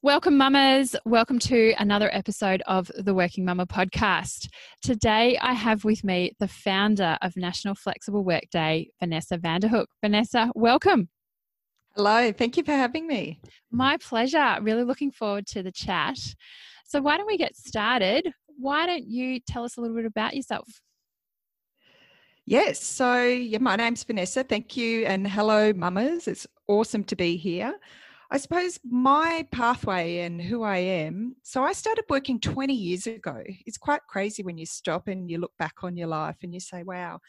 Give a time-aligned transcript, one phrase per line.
[0.00, 0.94] Welcome, mamas.
[1.04, 4.48] Welcome to another episode of the Working Mama podcast.
[4.80, 9.86] Today, I have with me the founder of National Flexible Work Day, Vanessa Vanderhook.
[10.00, 11.08] Vanessa, welcome.
[11.96, 13.40] Hello, thank you for having me.
[13.72, 14.58] My pleasure.
[14.62, 16.16] Really looking forward to the chat.
[16.86, 18.30] So, why don't we get started?
[18.56, 20.68] Why don't you tell us a little bit about yourself?
[22.46, 24.44] Yes, so yeah, my name's Vanessa.
[24.44, 26.28] Thank you, and hello, mamas.
[26.28, 27.74] It's awesome to be here.
[28.30, 31.36] I suppose my pathway and who I am.
[31.42, 33.42] So I started working 20 years ago.
[33.64, 36.60] It's quite crazy when you stop and you look back on your life and you
[36.60, 37.20] say, wow,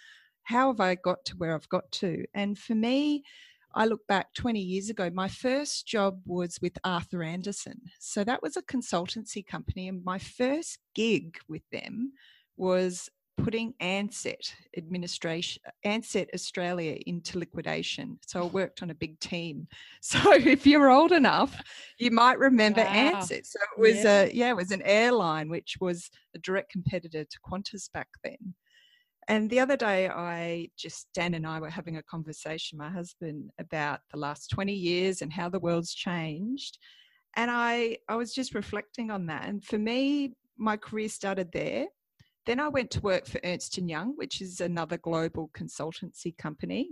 [0.44, 2.26] how have I got to where I've got to?
[2.34, 3.24] And for me,
[3.76, 7.80] I look back 20 years ago, my first job was with Arthur Andersen.
[8.00, 9.88] So that was a consultancy company.
[9.88, 12.14] And my first gig with them
[12.58, 13.10] was
[13.44, 18.20] putting Ansett administration, Ansett Australia into liquidation.
[18.28, 19.68] So I worked on a big team.
[20.02, 21.62] So if you're old enough,
[22.00, 22.88] you might remember wow.
[23.22, 23.46] Ansett.
[23.46, 24.22] So it was yeah.
[24.22, 28.56] a yeah, it was an airline which was a direct competitor to Qantas back then.
[29.28, 33.52] And the other day, I just Dan and I were having a conversation, my husband,
[33.60, 36.80] about the last 20 years and how the world's changed.
[37.36, 39.48] And I I was just reflecting on that.
[39.48, 41.88] And for me, my career started there
[42.46, 46.90] then I went to work for Ernst & Young, which is another global consultancy company.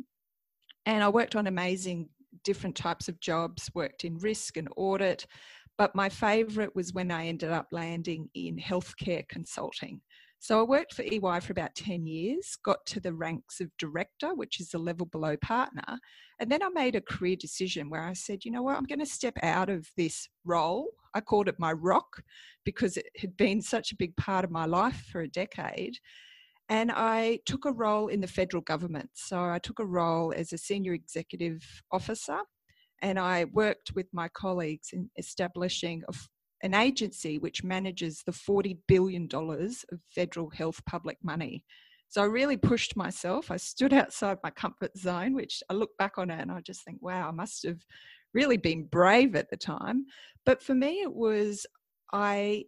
[0.85, 2.09] And I worked on amazing
[2.43, 5.25] different types of jobs, worked in risk and audit.
[5.77, 10.01] But my favorite was when I ended up landing in healthcare consulting.
[10.39, 14.35] So I worked for EY for about 10 years, got to the ranks of director,
[14.35, 15.99] which is a level below partner.
[16.39, 18.99] And then I made a career decision where I said, you know what, I'm going
[18.99, 20.89] to step out of this role.
[21.15, 22.21] I called it my rock
[22.63, 25.97] because it had been such a big part of my life for a decade.
[26.69, 29.09] And I took a role in the federal government.
[29.13, 32.39] So I took a role as a senior executive officer
[33.01, 36.13] and I worked with my colleagues in establishing a
[36.63, 41.63] an agency which manages the $40 billion of federal health public money.
[42.09, 43.51] So I really pushed myself.
[43.51, 46.83] I stood outside my comfort zone, which I look back on it and I just
[46.83, 47.79] think, wow, I must have
[48.33, 50.05] really been brave at the time.
[50.45, 51.65] But for me, it was
[52.13, 52.63] I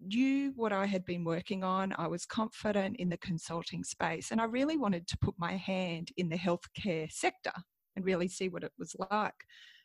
[0.00, 1.94] knew what I had been working on.
[1.98, 6.08] I was confident in the consulting space, and I really wanted to put my hand
[6.16, 7.52] in the healthcare sector
[7.96, 9.34] and really see what it was like.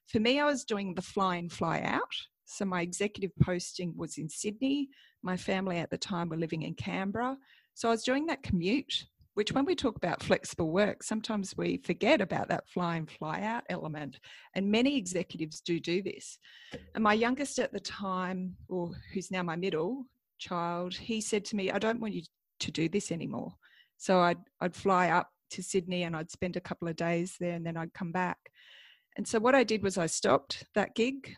[0.08, 2.14] For me, I was doing the fly in, fly out.
[2.46, 4.90] So my executive posting was in Sydney.
[5.24, 7.38] My family at the time were living in Canberra.
[7.74, 11.78] So I was doing that commute, which when we talk about flexible work, sometimes we
[11.78, 14.20] forget about that fly in, fly out element.
[14.54, 16.38] And many executives do do this.
[16.94, 20.06] And my youngest at the time, or who's now my middle
[20.38, 22.22] child, he said to me, I don't want you
[22.60, 23.54] to do this anymore.
[23.98, 27.54] So I'd, I'd fly up to Sydney and I'd spend a couple of days there
[27.54, 28.38] and then I'd come back.
[29.18, 31.36] And so what I did was I stopped that gig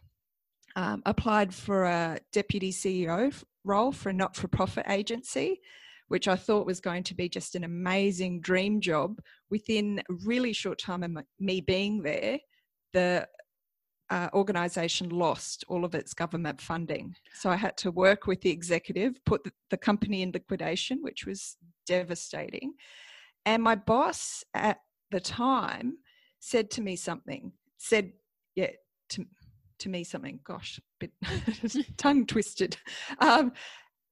[0.77, 3.33] um, applied for a deputy CEO
[3.65, 5.59] role for a not for profit agency,
[6.07, 9.19] which I thought was going to be just an amazing dream job.
[9.49, 12.39] Within a really short time of me being there,
[12.93, 13.27] the
[14.11, 17.15] uh, organisation lost all of its government funding.
[17.33, 21.25] So I had to work with the executive, put the, the company in liquidation, which
[21.25, 22.73] was devastating.
[23.47, 24.77] And my boss at
[25.09, 25.97] the time
[26.39, 28.13] said to me something, said,
[28.55, 28.69] yeah,
[29.09, 29.25] to,
[29.79, 31.11] to me something, gosh, bit
[31.97, 32.77] tongue twisted.
[33.19, 33.51] Um,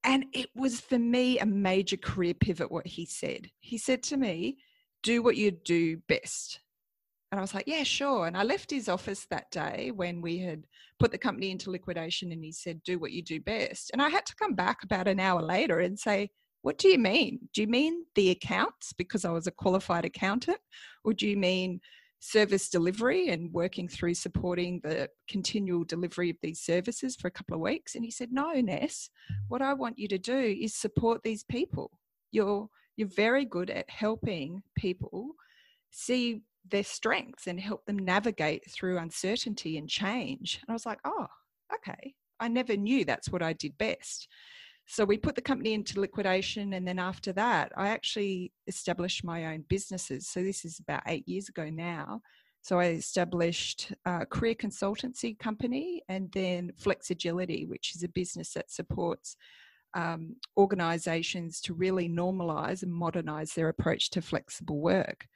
[0.04, 3.50] and it was for me a major career pivot what he said.
[3.60, 4.58] He said to me,
[5.02, 6.60] do what you do best.
[7.32, 8.28] And I was like, yeah, sure.
[8.28, 10.64] And I left his office that day when we had
[11.00, 13.90] put the company into liquidation and he said, do what you do best.
[13.92, 16.30] And I had to come back about an hour later and say,
[16.62, 17.40] what do you mean?
[17.54, 20.58] Do you mean the accounts because I was a qualified accountant?
[21.04, 21.80] Or do you mean
[22.20, 27.56] service delivery and working through supporting the continual delivery of these services for a couple
[27.56, 27.96] of weeks.
[27.96, 29.10] And he said, No, Ness,
[29.48, 31.92] what I want you to do is support these people.
[32.32, 35.32] You're you're very good at helping people
[35.92, 40.60] see their strengths and help them navigate through uncertainty and change.
[40.62, 41.28] And I was like, oh,
[41.74, 42.16] okay.
[42.40, 44.28] I never knew that's what I did best.
[44.88, 49.48] So we put the company into liquidation, and then after that, I actually established my
[49.48, 50.28] own businesses.
[50.28, 52.22] So this is about eight years ago now.
[52.62, 58.54] So I established a career consultancy company and then Flex Agility, which is a business
[58.54, 59.38] that supports
[59.96, 65.28] um, organizations to really normalize and modernize their approach to flexible work.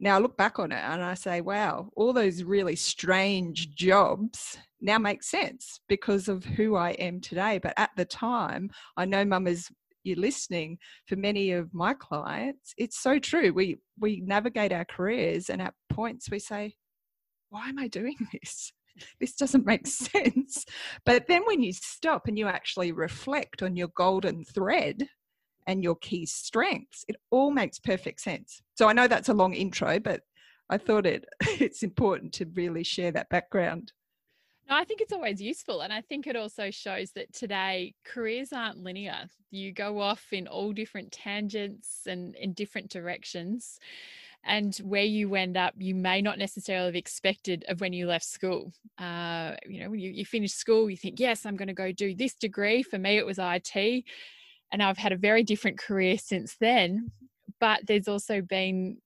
[0.00, 4.58] Now I look back on it and I say, wow, all those really strange jobs
[4.80, 7.58] now make sense because of who I am today.
[7.58, 9.68] But at the time, I know mamas
[10.04, 15.50] you're listening for many of my clients it's so true we we navigate our careers
[15.50, 16.72] and at points we say
[17.50, 18.72] why am i doing this
[19.20, 20.64] this doesn't make sense.
[21.04, 25.08] But then when you stop and you actually reflect on your golden thread
[25.68, 28.62] and your key strengths, it all makes perfect sense.
[28.74, 30.22] So I know that's a long intro, but
[30.70, 31.26] I thought it
[31.60, 33.92] it's important to really share that background.
[34.68, 35.82] No, I think it's always useful.
[35.82, 39.28] And I think it also shows that today careers aren't linear.
[39.50, 43.78] You go off in all different tangents and in different directions.
[44.44, 48.24] And where you end up, you may not necessarily have expected of when you left
[48.24, 48.72] school.
[48.98, 51.90] Uh, you know, when you, you finish school, you think, yes, I'm going to go
[51.90, 52.82] do this degree.
[52.82, 54.04] For me, it was IT.
[54.72, 57.10] And I've had a very different career since then.
[57.60, 58.98] But there's also been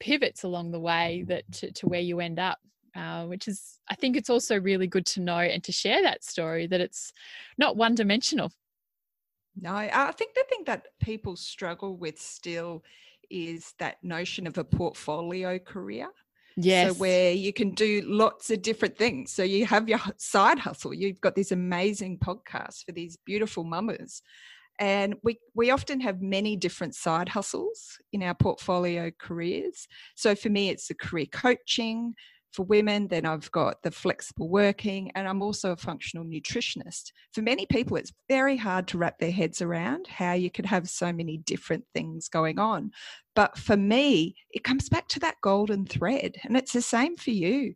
[0.00, 2.58] pivots along the way that to, to where you end up
[2.96, 6.24] uh, which is i think it's also really good to know and to share that
[6.24, 7.12] story that it's
[7.58, 8.50] not one dimensional
[9.60, 12.82] no i think the thing that people struggle with still
[13.30, 16.08] is that notion of a portfolio career
[16.56, 16.92] Yes.
[16.92, 19.30] So where you can do lots of different things.
[19.30, 20.92] So you have your side hustle.
[20.92, 24.20] You've got this amazing podcast for these beautiful mamas.
[24.80, 29.86] And we, we often have many different side hustles in our portfolio careers.
[30.16, 32.14] So for me, it's the career coaching,
[32.52, 37.12] for women, then I've got the flexible working, and I'm also a functional nutritionist.
[37.32, 40.88] For many people, it's very hard to wrap their heads around how you could have
[40.88, 42.90] so many different things going on.
[43.36, 47.30] But for me, it comes back to that golden thread, and it's the same for
[47.30, 47.74] you.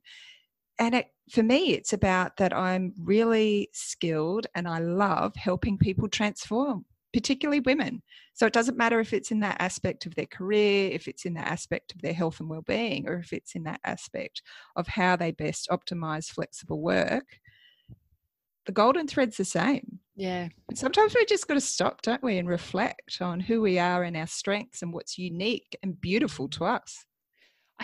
[0.79, 6.09] And it, for me, it's about that I'm really skilled and I love helping people
[6.09, 8.02] transform particularly women.
[8.34, 11.34] So it doesn't matter if it's in that aspect of their career, if it's in
[11.34, 14.43] that aspect of their health and well-being, or if it's in that aspect
[14.75, 17.38] of how they best optimize flexible work.
[18.66, 20.00] The golden thread's the same.
[20.16, 20.49] Yeah.
[20.69, 24.02] And sometimes we just got to stop, don't we, and reflect on who we are
[24.02, 27.05] and our strengths and what's unique and beautiful to us.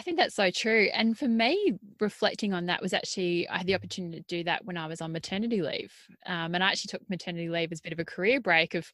[0.00, 0.88] I think that's so true.
[0.94, 4.64] And for me, reflecting on that was actually, I had the opportunity to do that
[4.64, 5.92] when I was on maternity leave.
[6.24, 8.90] Um, and I actually took maternity leave as a bit of a career break of,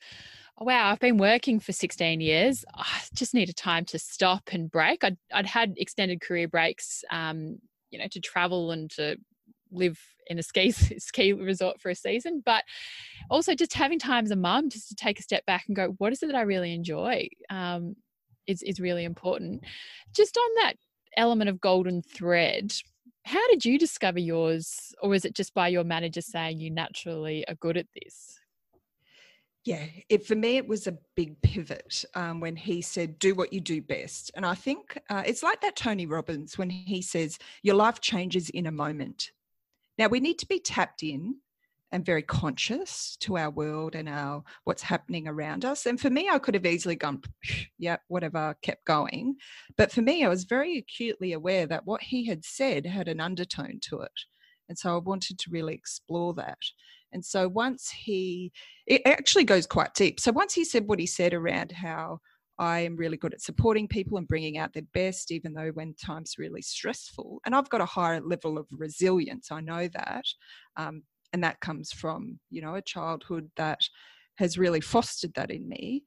[0.58, 2.64] oh, wow, I've been working for 16 years.
[2.74, 5.04] I just need a time to stop and break.
[5.04, 7.60] I'd, I'd had extended career breaks, um,
[7.92, 9.16] you know, to travel and to
[9.70, 12.64] live in a ski ski resort for a season, but
[13.30, 15.94] also just having time as a mum just to take a step back and go,
[15.98, 17.28] what is it that I really enjoy?
[17.48, 17.94] Um,
[18.46, 19.64] is, is really important.
[20.14, 20.74] Just on that
[21.16, 22.72] element of golden thread,
[23.24, 27.46] how did you discover yours, or was it just by your manager saying you naturally
[27.48, 28.38] are good at this?
[29.64, 33.52] Yeah, it, for me, it was a big pivot um, when he said, Do what
[33.52, 34.30] you do best.
[34.36, 38.48] And I think uh, it's like that Tony Robbins when he says, Your life changes
[38.48, 39.32] in a moment.
[39.98, 41.38] Now, we need to be tapped in
[41.92, 45.86] and very conscious to our world and our what's happening around us.
[45.86, 47.22] And for me, I could have easily gone,
[47.78, 49.36] yeah, whatever, kept going.
[49.76, 53.20] But for me, I was very acutely aware that what he had said had an
[53.20, 54.12] undertone to it.
[54.68, 56.58] And so I wanted to really explore that.
[57.12, 58.52] And so once he,
[58.86, 60.18] it actually goes quite deep.
[60.18, 62.18] So once he said what he said around how
[62.58, 65.94] I am really good at supporting people and bringing out their best, even though when
[65.94, 67.40] time's really stressful.
[67.44, 70.24] And I've got a higher level of resilience, I know that.
[70.76, 71.02] Um,
[71.32, 73.80] and that comes from you know a childhood that
[74.36, 76.02] has really fostered that in me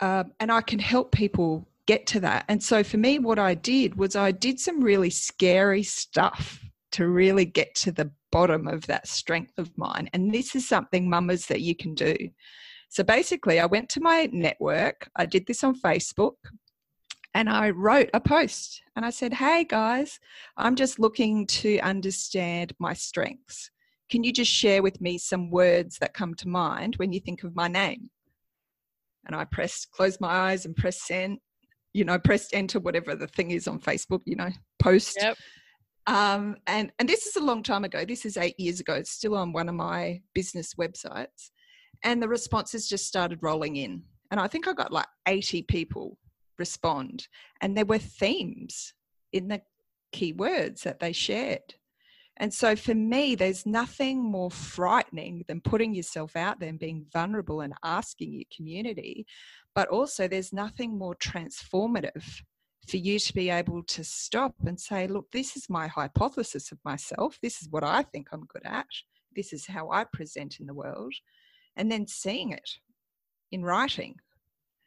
[0.00, 2.44] um, and i can help people get to that.
[2.48, 7.08] And so for me what i did was i did some really scary stuff to
[7.08, 10.08] really get to the bottom of that strength of mine.
[10.12, 12.14] And this is something mamas that you can do.
[12.90, 16.36] So basically i went to my network i did this on facebook
[17.32, 20.18] and I wrote a post and I said, Hey guys,
[20.56, 23.70] I'm just looking to understand my strengths.
[24.10, 27.44] Can you just share with me some words that come to mind when you think
[27.44, 28.10] of my name?
[29.26, 31.38] And I pressed, closed my eyes and pressed send,
[31.92, 34.50] you know, pressed enter, whatever the thing is on Facebook, you know,
[34.80, 35.16] post.
[35.20, 35.36] Yep.
[36.06, 38.04] Um, and, and this is a long time ago.
[38.04, 38.94] This is eight years ago.
[38.94, 41.50] It's still on one of my business websites.
[42.02, 44.02] And the responses just started rolling in.
[44.30, 46.16] And I think I got like 80 people
[46.58, 47.28] respond.
[47.60, 48.94] And there were themes
[49.32, 49.60] in the
[50.12, 51.74] keywords that they shared.
[52.40, 57.04] And so for me, there's nothing more frightening than putting yourself out there and being
[57.12, 59.26] vulnerable and asking your community.
[59.74, 62.24] But also, there's nothing more transformative
[62.88, 66.78] for you to be able to stop and say, look, this is my hypothesis of
[66.82, 67.38] myself.
[67.42, 68.86] This is what I think I'm good at.
[69.36, 71.12] This is how I present in the world.
[71.76, 72.68] And then seeing it
[73.52, 74.16] in writing.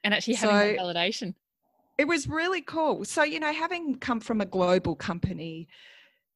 [0.03, 1.35] And actually having so, validation.
[1.99, 3.05] It was really cool.
[3.05, 5.67] So, you know, having come from a global company,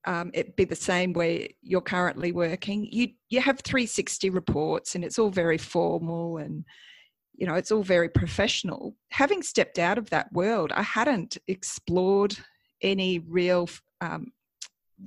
[0.08, 2.88] um, it be the same where you're currently working.
[2.92, 6.64] You you have 360 reports, and it's all very formal and
[7.36, 8.96] you know it's all very professional.
[9.12, 12.38] Having stepped out of that world, I hadn't explored
[12.82, 14.32] any real um,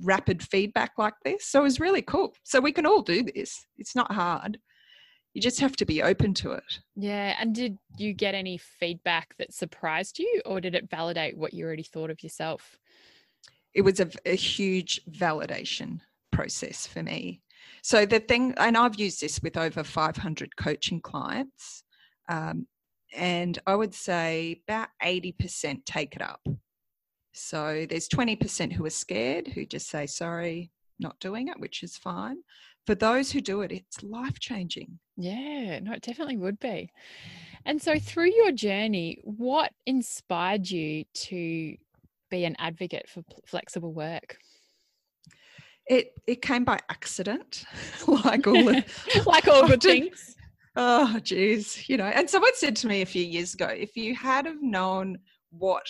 [0.03, 1.47] rapid feedback like this.
[1.47, 2.33] So it was really cool.
[2.43, 3.65] So we can all do this.
[3.77, 4.59] It's not hard.
[5.33, 6.79] You just have to be open to it.
[6.95, 7.35] Yeah.
[7.39, 11.65] And did you get any feedback that surprised you, or did it validate what you
[11.65, 12.77] already thought of yourself?
[13.73, 15.99] It was a, a huge validation
[16.31, 17.41] process for me.
[17.83, 21.83] So the thing, and I've used this with over 500 coaching clients,
[22.29, 22.67] um,
[23.15, 26.41] and I would say about 80% take it up.
[27.33, 31.97] So there's 20% who are scared, who just say, sorry, not doing it, which is
[31.97, 32.37] fine.
[32.85, 34.99] For those who do it, it's life changing.
[35.17, 36.91] Yeah, no, it definitely would be.
[37.65, 41.77] And so through your journey, what inspired you to
[42.31, 44.37] be an advocate for flexible work?
[45.85, 47.65] It it came by accident,
[48.07, 48.83] like all the,
[49.27, 50.35] like all good things.
[50.75, 52.05] Oh, geez, you know.
[52.05, 55.19] And someone said to me a few years ago, if you had have known
[55.49, 55.85] what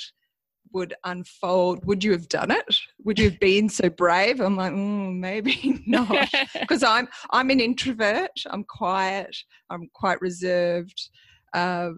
[0.73, 2.75] would unfold, would you have done it?
[3.03, 4.39] Would you have been so brave?
[4.39, 6.29] I'm like, mm, maybe not,
[6.59, 8.31] because I'm I'm an introvert.
[8.49, 9.35] I'm quiet.
[9.69, 11.09] I'm quite reserved,
[11.53, 11.91] uh,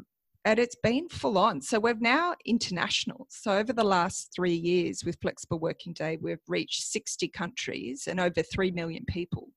[0.46, 1.62] and it's been full on.
[1.62, 3.28] So we're now international.
[3.30, 8.20] So over the last three years with Flexible Working Day, we've reached 60 countries and
[8.20, 9.50] over three million people.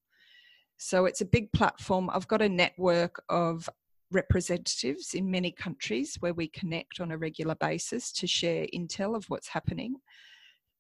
[0.78, 2.10] So it's a big platform.
[2.12, 3.68] I've got a network of
[4.12, 9.24] representatives in many countries where we connect on a regular basis to share intel of
[9.28, 9.96] what's happening.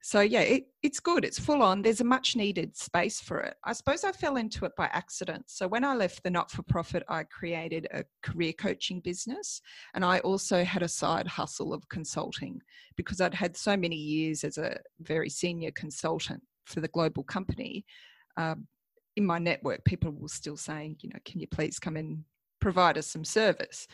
[0.06, 1.24] So, yeah, it, it's good.
[1.24, 1.82] It's full on.
[1.82, 3.56] There's a much needed space for it.
[3.64, 5.46] I suppose I fell into it by accident.
[5.48, 9.60] So, when I left the not for profit, I created a career coaching business
[9.94, 12.60] and I also had a side hustle of consulting
[12.96, 17.84] because I'd had so many years as a very senior consultant for the global company.
[18.36, 18.68] Um,
[19.16, 22.22] in my network, people were still saying, you know, can you please come and
[22.60, 23.88] provide us some service?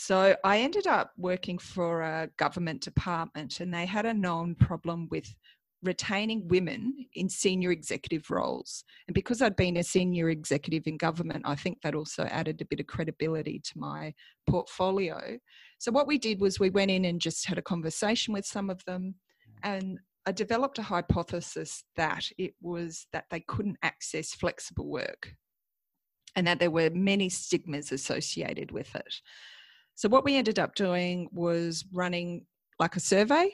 [0.00, 5.08] So I ended up working for a government department, and they had a known problem
[5.10, 5.34] with
[5.82, 8.84] retaining women in senior executive roles.
[9.06, 12.64] And because I'd been a senior executive in government, I think that also added a
[12.64, 14.12] bit of credibility to my
[14.48, 15.38] portfolio.
[15.78, 18.70] So what we did was we went in and just had a conversation with some
[18.70, 19.14] of them
[19.62, 25.32] and I developed a hypothesis that it was that they couldn't access flexible work
[26.36, 29.14] and that there were many stigmas associated with it.
[29.94, 32.44] So, what we ended up doing was running
[32.78, 33.52] like a survey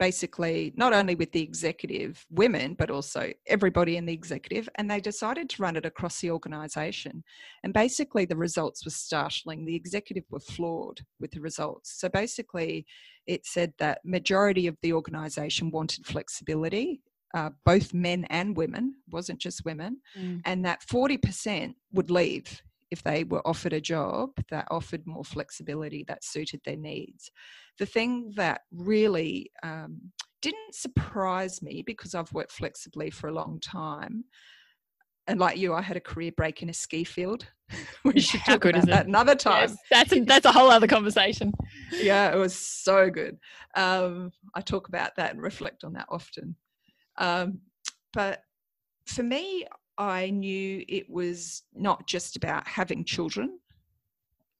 [0.00, 4.98] basically not only with the executive women but also everybody in the executive and they
[4.98, 7.22] decided to run it across the organization.
[7.62, 9.64] And basically the results were startling.
[9.64, 12.00] The executive were flawed with the results.
[12.00, 12.86] So basically
[13.26, 17.02] it said that majority of the organization wanted flexibility
[17.32, 20.40] uh, both men and women wasn't just women mm.
[20.44, 26.04] and that 40% would leave if they were offered a job that offered more flexibility
[26.08, 27.30] that suited their needs.
[27.78, 33.60] The thing that really um, didn't surprise me because I've worked flexibly for a long
[33.60, 34.24] time.
[35.26, 37.46] And like you, I had a career break in a ski field.
[38.04, 39.68] we should talk about that another time.
[39.68, 41.52] Yes, that's a, that's a whole other conversation.
[41.92, 43.38] yeah, it was so good.
[43.76, 46.56] Um, I talk about that and reflect on that often.
[47.18, 47.60] Um,
[48.12, 48.42] but
[49.06, 49.66] for me,
[50.00, 53.58] I knew it was not just about having children.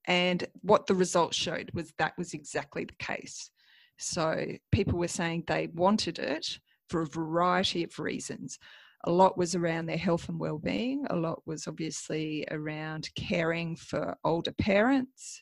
[0.05, 3.49] And what the results showed was that was exactly the case.
[3.97, 8.59] So people were saying they wanted it for a variety of reasons.
[9.05, 11.07] A lot was around their health and well-being.
[11.09, 15.41] A lot was obviously around caring for older parents,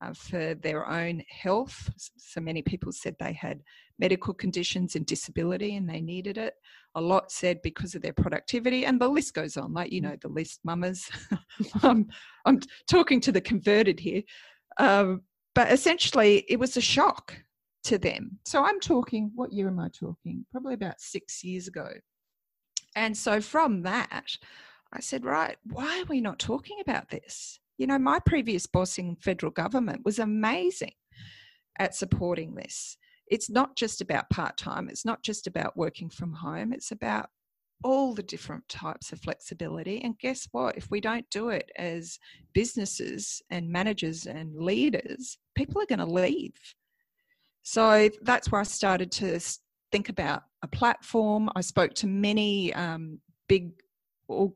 [0.00, 1.90] uh, for their own health.
[1.96, 3.62] So many people said they had
[3.98, 6.54] medical conditions and disability and they needed it.
[6.96, 9.72] A lot said because of their productivity, and the list goes on.
[9.72, 11.08] Like you know, the list, mamas.
[11.82, 12.08] I'm,
[12.44, 14.22] I'm talking to the converted here,
[14.78, 15.22] um,
[15.54, 17.36] but essentially, it was a shock
[17.84, 18.38] to them.
[18.44, 19.30] So I'm talking.
[19.34, 20.44] What year am I talking?
[20.50, 21.88] Probably about six years ago.
[22.96, 24.36] And so from that,
[24.92, 27.60] I said, right, why are we not talking about this?
[27.78, 30.92] You know, my previous boss in federal government was amazing
[31.78, 32.96] at supporting this.
[33.30, 37.30] It's not just about part time, it's not just about working from home, it's about
[37.82, 40.02] all the different types of flexibility.
[40.02, 40.76] And guess what?
[40.76, 42.18] If we don't do it as
[42.52, 46.52] businesses and managers and leaders, people are going to leave.
[47.62, 49.40] So that's where I started to
[49.92, 51.48] think about a platform.
[51.54, 53.70] I spoke to many um, big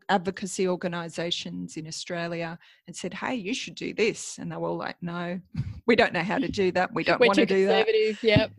[0.09, 4.39] advocacy organizations in Australia and said, Hey, you should do this.
[4.39, 5.41] And they were all like, No,
[5.87, 6.93] we don't know how to do that.
[6.95, 7.87] We don't want to do that.
[8.23, 8.51] Yep.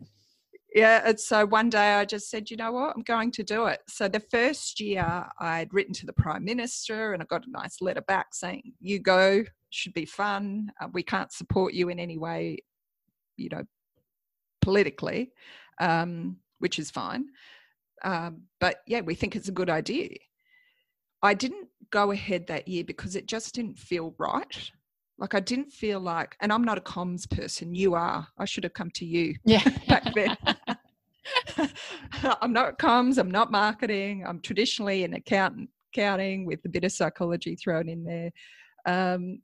[0.74, 1.02] Yeah.
[1.06, 2.94] And so one day I just said, You know what?
[2.96, 3.80] I'm going to do it.
[3.88, 7.80] So the first year I'd written to the Prime Minister and I got a nice
[7.80, 10.70] letter back saying, You go, should be fun.
[10.80, 12.58] Uh, we can't support you in any way,
[13.36, 13.64] you know,
[14.60, 15.32] politically,
[15.80, 17.26] um, which is fine
[18.02, 20.10] Um, but yeah, we think it's a good idea.
[21.22, 24.70] I didn't go ahead that year because it just didn't feel right.
[25.18, 27.74] Like I didn't feel like, and I'm not a comms person.
[27.74, 28.26] You are.
[28.38, 29.34] I should have come to you.
[29.44, 29.64] Yeah.
[29.88, 30.36] back then.
[32.40, 33.18] I'm not comms.
[33.18, 34.24] I'm not marketing.
[34.26, 38.30] I'm traditionally an accountant, accounting with a bit of psychology thrown in there.
[38.84, 39.40] Um,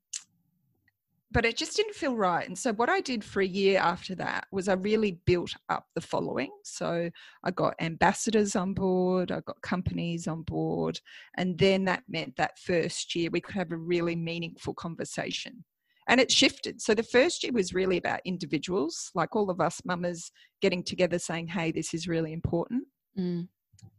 [1.33, 2.47] but it just didn't feel right.
[2.47, 5.87] And so what I did for a year after that was I really built up
[5.95, 6.51] the following.
[6.63, 7.11] So
[7.43, 11.01] I got ambassadors on board, I got companies on board,
[11.39, 15.65] and then that meant that first year we could have a really meaningful conversation.
[16.09, 16.83] And it shifted.
[16.83, 21.19] So the first year was really about individuals, like all of us mamas getting together
[21.19, 22.85] saying, hey, this is really important.
[23.19, 23.49] Mm.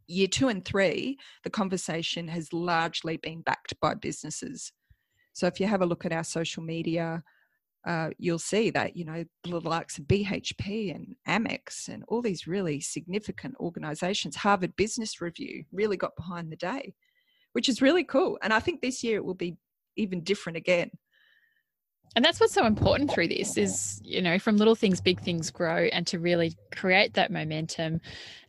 [0.08, 4.72] Year two and three, the conversation has largely been backed by businesses.
[5.34, 7.24] So if you have a look at our social media,
[7.86, 12.48] uh, you'll see that you know the likes of BHP and Amex and all these
[12.48, 16.94] really significant organisations, Harvard Business Review, really got behind the day,
[17.52, 18.38] which is really cool.
[18.42, 19.58] And I think this year it will be
[19.98, 20.92] even different again
[22.15, 25.50] and that's what's so important through this is you know from little things big things
[25.50, 28.00] grow and to really create that momentum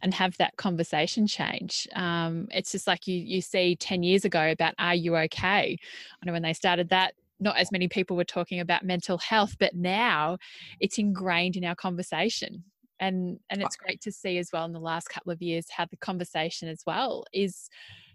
[0.03, 1.89] and have that conversation change.
[1.95, 5.79] Um, it's just like you you see 10 years ago about are you okay?
[6.23, 9.57] I know when they started that not as many people were talking about mental health
[9.59, 10.39] but now
[10.81, 12.65] it's ingrained in our conversation.
[13.01, 15.87] And and it's great to see as well in the last couple of years how
[15.87, 17.69] the conversation as well is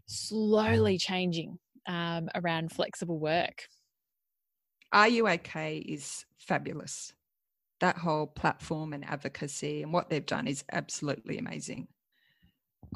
[0.06, 3.68] slowly changing um, around flexible work
[4.91, 7.13] are You OK is fabulous.
[7.79, 11.88] That whole platform and advocacy and what they've done is absolutely amazing.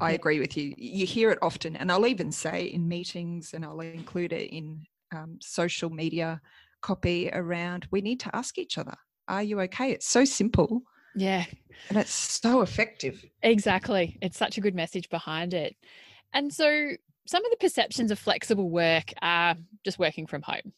[0.00, 0.74] I agree with you.
[0.76, 4.84] You hear it often, and I'll even say in meetings, and I'll include it in
[5.14, 6.40] um, social media
[6.84, 8.94] copy around we need to ask each other,
[9.26, 9.92] Are you okay?
[9.92, 10.82] It's so simple.
[11.14, 11.46] Yeah.
[11.88, 13.24] And it's so effective.
[13.42, 14.18] Exactly.
[14.20, 15.76] It's such a good message behind it.
[16.34, 16.90] And so,
[17.26, 20.74] some of the perceptions of flexible work are just working from home.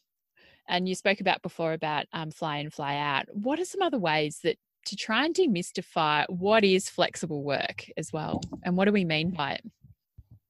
[0.68, 3.26] And you spoke about before about um, fly in, fly out.
[3.32, 8.12] What are some other ways that to try and demystify what is flexible work as
[8.12, 9.64] well, and what do we mean by it?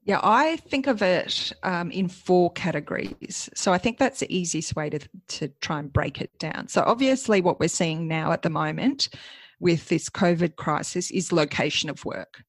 [0.07, 3.50] Yeah, I think of it um, in four categories.
[3.57, 6.68] So I think that's the easiest way to, to try and break it down.
[6.68, 9.09] So, obviously, what we're seeing now at the moment
[9.59, 12.44] with this COVID crisis is location of work.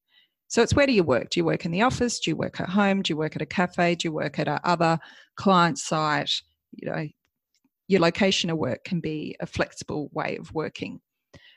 [0.46, 1.30] So, it's where do you work?
[1.30, 2.20] Do you work in the office?
[2.20, 3.02] Do you work at home?
[3.02, 3.96] Do you work at a cafe?
[3.96, 5.00] Do you work at a other
[5.34, 6.30] client site?
[6.76, 7.08] You know,
[7.88, 11.00] your location of work can be a flexible way of working.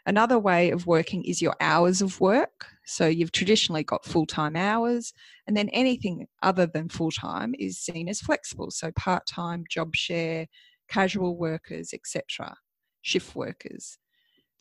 [0.06, 2.66] Another way of working is your hours of work.
[2.86, 5.14] So you've traditionally got full time hours,
[5.46, 8.72] and then anything other than full time is seen as flexible.
[8.72, 10.48] So part time, job share,
[10.90, 12.56] casual workers, etc.,
[13.04, 14.00] shift workers.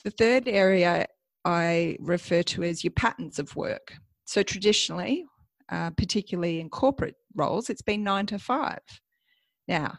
[0.04, 1.06] The third area
[1.44, 3.94] I refer to as your patterns of work.
[4.24, 5.24] So traditionally,
[5.70, 8.80] uh, particularly in corporate roles, it's been nine to five.
[9.66, 9.98] Now,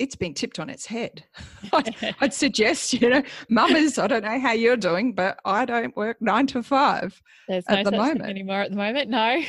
[0.00, 1.24] it's been tipped on its head.
[1.72, 5.94] I'd, I'd, suggest, you know, mamas, I don't know how you're doing, but I don't
[5.94, 9.10] work nine to five There's at no the moment anymore at the moment.
[9.10, 9.42] No.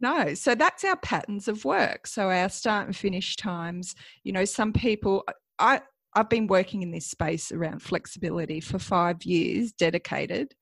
[0.00, 0.34] No.
[0.34, 2.08] So that's our patterns of work.
[2.08, 5.22] So our start and finish times, you know, some people,
[5.60, 5.80] I,
[6.14, 10.56] I've been working in this space around flexibility for five years, dedicated.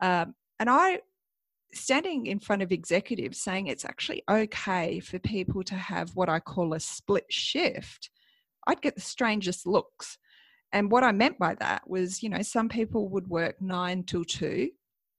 [0.00, 0.98] Um, and I,
[1.72, 6.40] standing in front of executives saying it's actually okay for people to have what I
[6.40, 8.10] call a split shift
[8.66, 10.18] I'd get the strangest looks.
[10.72, 14.24] And what I meant by that was, you know, some people would work nine till
[14.24, 14.70] two,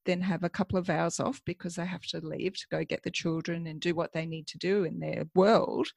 [0.05, 3.03] then have a couple of hours off because they have to leave to go get
[3.03, 5.87] the children and do what they need to do in their world,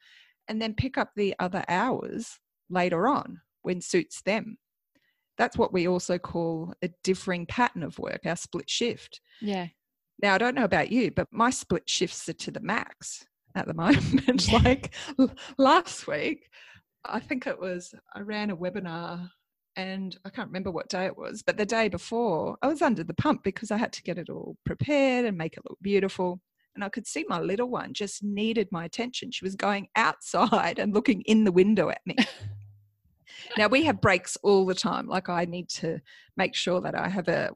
[0.47, 2.39] and then pick up the other hours
[2.71, 4.59] later on when suits them.
[5.37, 9.21] That's what we also call a differing pattern of work, our split shift.
[9.41, 9.69] Yeah.
[10.21, 13.67] Now, I don't know about you, but my split shifts are to the max at
[13.67, 13.75] the
[14.27, 14.53] moment.
[14.53, 14.95] like
[15.59, 16.49] last week,
[17.09, 19.31] I think it was, I ran a webinar
[19.77, 23.05] and I can't remember what day it was, but the day before I was under
[23.05, 26.41] the pump because I had to get it all prepared and make it look beautiful.
[26.75, 29.31] And I could see my little one just needed my attention.
[29.31, 32.17] She was going outside and looking in the window at me.
[33.57, 35.07] now we have breaks all the time.
[35.07, 36.01] Like I need to
[36.37, 37.51] make sure that I have a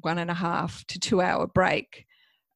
[0.00, 2.06] one and a half to two hour break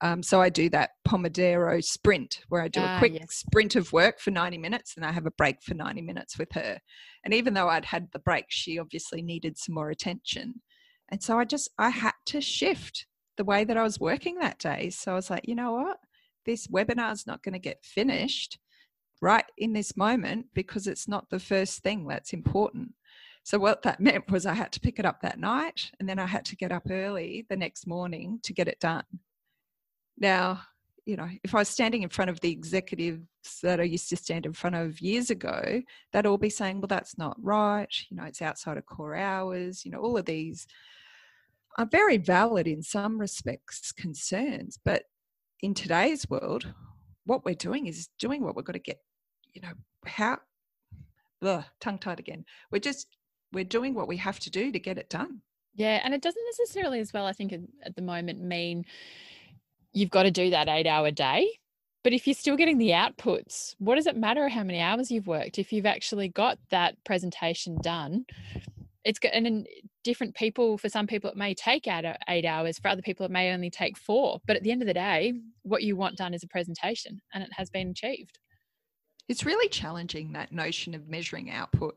[0.01, 3.35] um, so I do that Pomodoro sprint where I do ah, a quick yes.
[3.35, 6.53] sprint of work for 90 minutes and I have a break for 90 minutes with
[6.53, 6.79] her.
[7.25, 10.63] And even though I'd had the break, she obviously needed some more attention.
[11.11, 13.07] And so I just, I had to shift
[13.37, 14.91] the way that I was working that day.
[14.91, 15.99] So I was like, you know what?
[16.47, 18.59] This webinar is not going to get finished
[19.21, 22.93] right in this moment because it's not the first thing that's important.
[23.43, 26.21] So what that meant was I had to pick it up that night and then
[26.21, 29.05] I had to get up early the next morning to get it done.
[30.21, 30.63] Now,
[31.07, 33.23] you know, if I was standing in front of the executives
[33.63, 35.81] that I used to stand in front of years ago,
[36.13, 37.89] they'd all be saying, well, that's not right.
[38.11, 39.87] You know, it's outside of core hours.
[39.87, 40.67] You know, all of these
[41.79, 44.79] are very valid in some respects concerns.
[44.85, 45.05] But
[45.63, 46.75] in today's world,
[47.25, 48.99] what we're doing is doing what we've got to get,
[49.55, 49.73] you know,
[50.05, 50.39] how,
[51.43, 52.45] ugh, tongue tied again.
[52.71, 53.07] We're just,
[53.53, 55.41] we're doing what we have to do to get it done.
[55.75, 56.01] Yeah.
[56.05, 58.85] And it doesn't necessarily, as well, I think at the moment, mean
[59.93, 61.59] you've got to do that eight hour day.
[62.05, 65.27] But if you're still getting the outputs, what does it matter how many hours you've
[65.27, 65.59] worked?
[65.59, 68.25] If you've actually got that presentation done,
[69.05, 69.33] it's good.
[69.33, 69.65] And then
[70.05, 72.79] different people, for some people, it may take eight, eight hours.
[72.79, 74.41] For other people, it may only take four.
[74.47, 77.43] But at the end of the day, what you want done is a presentation and
[77.43, 78.39] it has been achieved.
[79.29, 81.97] It's really challenging that notion of measuring output,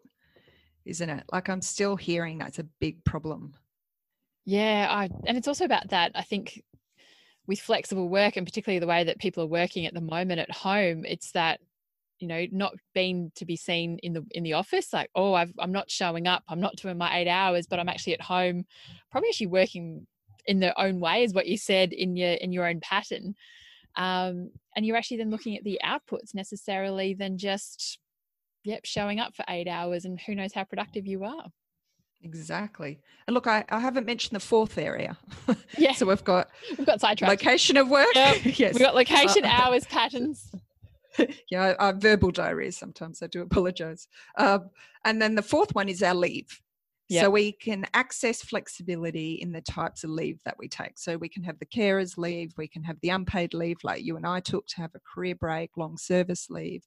[0.86, 1.23] isn't it?
[1.32, 3.54] Like I'm still hearing that's a big problem.
[4.45, 6.12] Yeah, I, and it's also about that.
[6.15, 6.62] I think
[7.47, 10.51] with flexible work and particularly the way that people are working at the moment at
[10.51, 11.60] home it's that
[12.19, 15.45] you know not being to be seen in the in the office like oh i
[15.60, 16.43] am not showing up.
[16.47, 18.65] I'm not doing my eight hours but i'm actually at home.
[19.12, 20.08] Probably actually working
[20.45, 23.36] in their own way is what you said in your in your own pattern.
[23.95, 27.99] Um, and you're actually then looking at the outputs necessarily than just
[28.63, 31.47] yep showing up for eight hours and who knows how productive you are
[32.24, 33.00] Exactly.
[33.28, 35.18] And look, I, I haven't mentioned the fourth area.
[35.78, 35.94] Yeah.
[35.94, 37.44] so we've got we've got sidetracked.
[37.44, 38.14] Location of work.
[38.14, 38.38] Yep.
[38.60, 38.74] yes.
[38.74, 40.52] We've got location, uh, hours, patterns.
[41.50, 43.24] yeah, I, I verbal diarrhea sometimes.
[43.24, 44.08] I do apologize.
[44.38, 44.70] Um,
[45.06, 46.62] and then the fourth one is our leave.
[47.10, 47.24] Yep.
[47.24, 50.98] So we can access flexibility in the types of leave that we take.
[50.98, 54.16] So we can have the carers leave, we can have the unpaid leave like you
[54.16, 56.86] and I took to have a career break, long service leave.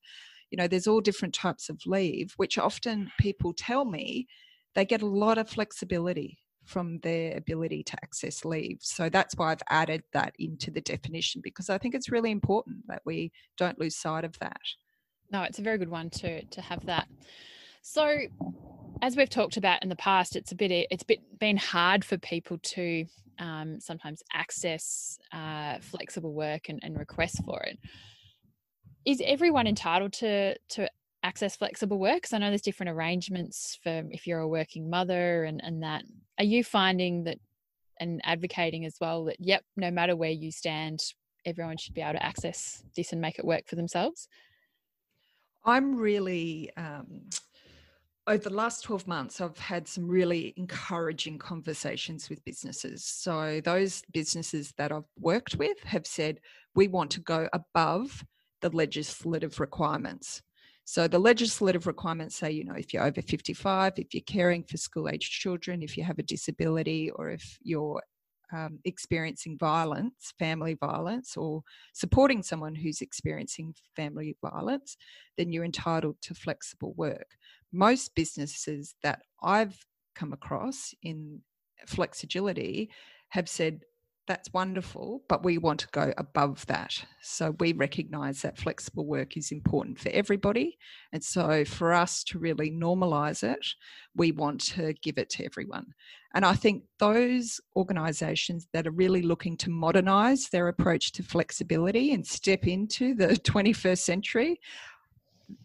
[0.51, 4.27] You know, there's all different types of leave, which often people tell me
[4.75, 8.79] they get a lot of flexibility from their ability to access leave.
[8.81, 12.87] So that's why I've added that into the definition because I think it's really important
[12.89, 14.61] that we don't lose sight of that.
[15.31, 17.09] No, it's a very good one to to have that.
[17.83, 18.19] So
[19.03, 22.17] as we've talked about in the past, it's a bit it's bit been hard for
[22.19, 23.05] people to
[23.39, 27.79] um, sometimes access uh, flexible work and, and request for it.
[29.05, 30.89] Is everyone entitled to to
[31.25, 32.17] access flexible work?
[32.17, 36.05] Because I know there's different arrangements for if you're a working mother and, and that.
[36.39, 37.39] Are you finding that
[37.99, 41.03] and advocating as well that, yep, no matter where you stand,
[41.45, 44.29] everyone should be able to access this and make it work for themselves?
[45.65, 47.23] I'm really, um,
[48.27, 53.05] over the last 12 months, I've had some really encouraging conversations with businesses.
[53.05, 56.41] So, those businesses that I've worked with have said,
[56.75, 58.25] we want to go above
[58.61, 60.43] the legislative requirements.
[60.85, 64.77] So the legislative requirements say, you know, if you're over 55, if you're caring for
[64.77, 68.03] school aged children, if you have a disability, or if you're
[68.53, 71.63] um, experiencing violence, family violence, or
[71.95, 74.97] supporting someone who's experiencing family violence,
[75.39, 77.27] then you're entitled to flexible work.
[77.73, 79.77] Most businesses that I've
[80.15, 81.41] come across in
[81.89, 82.89] Flexagility
[83.31, 83.81] have said,
[84.27, 87.05] that's wonderful, but we want to go above that.
[87.21, 90.79] So we recognize that flexible work is important for everybody.
[91.13, 93.67] And so for us to really normalize it,
[94.17, 95.87] we want to give it to everyone.
[96.35, 102.13] And I think those organizations that are really looking to modernize their approach to flexibility
[102.13, 104.61] and step into the 21st century,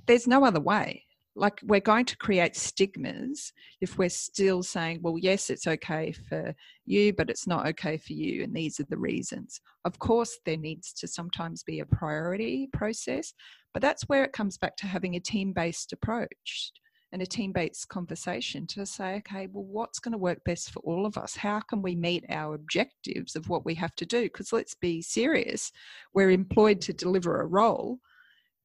[0.05, 1.05] there's no other way
[1.39, 6.53] like we're going to create stigmas if we're still saying well yes it's okay for
[6.85, 9.61] you but it's not okay for you and these are the reasons.
[9.85, 13.33] Of course there needs to sometimes be a priority process
[13.73, 16.71] but that's where it comes back to having a team based approach
[17.11, 20.81] and a team based conversation to say okay well what's going to work best for
[20.81, 21.35] all of us?
[21.35, 24.23] How can we meet our objectives of what we have to do?
[24.23, 25.71] Because let's be serious
[26.13, 27.99] we're employed to deliver a role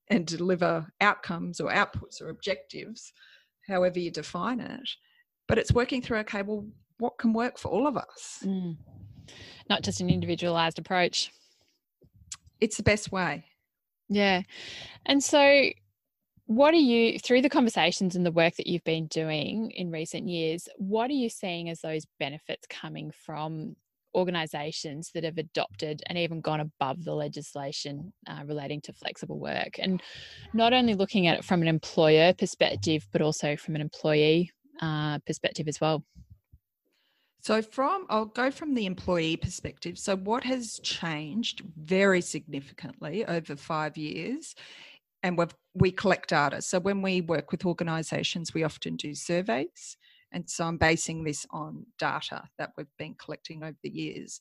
[0.09, 3.12] and deliver outcomes or outputs or objectives,
[3.67, 4.88] however you define it.
[5.49, 6.67] But it's working through, okay, well,
[6.99, 8.43] what can work for all of us?
[8.45, 8.77] Mm.
[9.69, 11.31] Not just an individualized approach.
[12.61, 13.45] It's the best way.
[14.09, 14.43] Yeah.
[15.07, 15.71] And so,
[16.47, 20.29] what are you, through the conversations and the work that you've been doing in recent
[20.29, 23.77] years, what are you seeing as those benefits coming from
[24.14, 29.79] organisations that have adopted and even gone above the legislation uh, relating to flexible work
[29.79, 30.03] and
[30.53, 34.50] not only looking at it from an employer perspective but also from an employee
[34.81, 36.05] uh, perspective as well
[37.44, 39.98] so from I'll go from the employee perspective.
[39.98, 44.55] So what has changed very significantly over 5 years
[45.22, 46.62] and we we collect data.
[46.62, 49.98] So when we work with organizations we often do surveys
[50.35, 54.40] and so I'm basing this on data that we've been collecting over the years.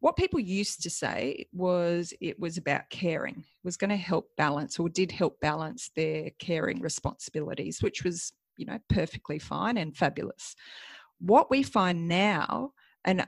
[0.00, 4.28] what people used to say was it was about caring it was going to help
[4.36, 9.96] balance or did help balance their caring responsibilities which was you know perfectly fine and
[9.96, 10.54] fabulous
[11.18, 12.72] what we find now
[13.04, 13.24] and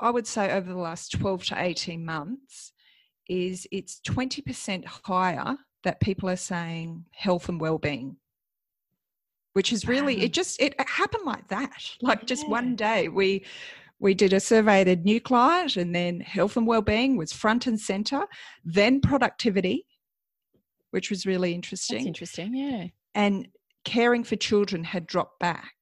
[0.00, 2.72] i would say over the last 12 to 18 months
[3.28, 8.16] is it's 20% higher that people are saying health and well-being
[9.58, 11.82] which is really it just it happened like that.
[12.00, 13.44] Like just one day we
[13.98, 17.66] we did a survey at a new client and then health and well-being was front
[17.66, 18.22] and center
[18.64, 19.84] then productivity
[20.92, 21.96] which was really interesting.
[21.96, 22.84] That's interesting yeah.
[23.16, 23.48] And
[23.84, 25.74] caring for children had dropped back.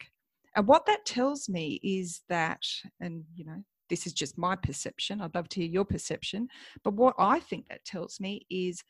[0.57, 2.63] And what that tells me is that
[2.99, 6.49] and you know this is just my perception i'd love to hear your perception
[6.83, 8.83] but what i think that tells me is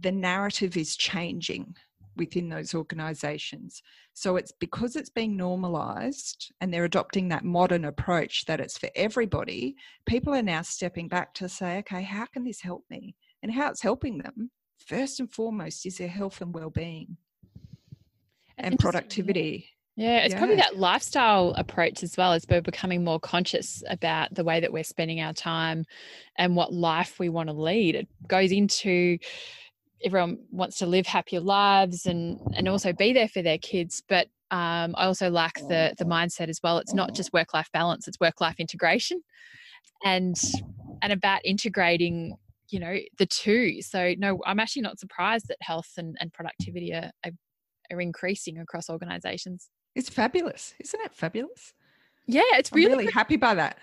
[0.00, 1.76] the narrative is changing
[2.16, 3.82] within those organizations.
[4.12, 8.90] So it's because it's being normalized and they're adopting that modern approach that it's for
[8.94, 13.16] everybody, people are now stepping back to say, okay, how can this help me?
[13.42, 14.50] And how it's helping them,
[14.86, 17.16] first and foremost, is their health and well being
[18.58, 19.68] and productivity.
[19.96, 20.38] Yeah, it's yeah.
[20.38, 24.72] probably that lifestyle approach as well as we're becoming more conscious about the way that
[24.72, 25.84] we're spending our time
[26.38, 27.94] and what life we want to lead.
[27.94, 29.18] It goes into
[30.04, 34.28] everyone wants to live happier lives and and also be there for their kids but
[34.52, 36.76] um, I also like the the mindset as well.
[36.76, 39.22] It's not just work life balance; it's work life integration,
[40.04, 40.38] and
[41.00, 42.36] and about integrating,
[42.68, 43.80] you know, the two.
[43.80, 47.30] So no, I'm actually not surprised that health and, and productivity are, are,
[47.90, 49.70] are increasing across organisations.
[49.94, 51.14] It's fabulous, isn't it?
[51.14, 51.72] Fabulous.
[52.26, 53.78] Yeah, it's really, really happy by that.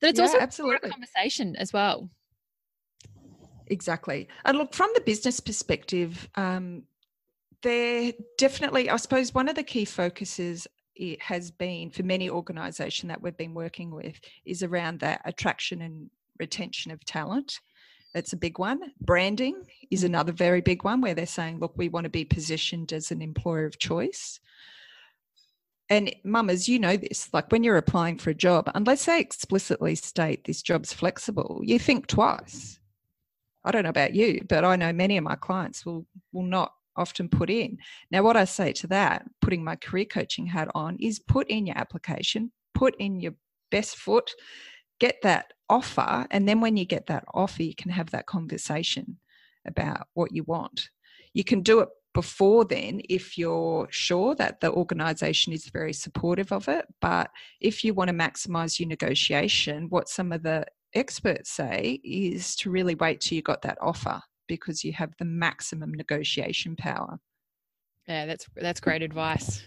[0.00, 0.88] That it's yeah, also absolutely.
[0.88, 2.10] a conversation as well.
[3.68, 4.28] Exactly.
[4.44, 6.82] And look, from the business perspective, um,
[7.62, 13.08] there definitely, I suppose, one of the key focuses it has been for many organisation
[13.08, 17.58] that we've been working with is around that attraction and retention of talent.
[18.14, 18.80] It's a big one.
[19.00, 20.06] Branding is mm.
[20.06, 23.22] another very big one where they're saying, look, we want to be positioned as an
[23.22, 24.38] employer of choice.
[25.90, 29.96] And mamas, you know this, like when you're applying for a job, unless they explicitly
[29.96, 32.78] state this job's flexible, you think twice
[33.64, 36.72] I don't know about you, but I know many of my clients will will not
[36.96, 37.78] often put in.
[38.10, 41.66] Now, what I say to that, putting my career coaching hat on, is put in
[41.66, 43.34] your application, put in your
[43.70, 44.30] best foot,
[45.00, 49.18] get that offer, and then when you get that offer, you can have that conversation
[49.66, 50.88] about what you want.
[51.32, 56.52] You can do it before then if you're sure that the organization is very supportive
[56.52, 57.28] of it but
[57.60, 62.70] if you want to maximize your negotiation what some of the experts say is to
[62.70, 67.18] really wait till you got that offer because you have the maximum negotiation power.
[68.06, 69.62] Yeah, that's that's great advice.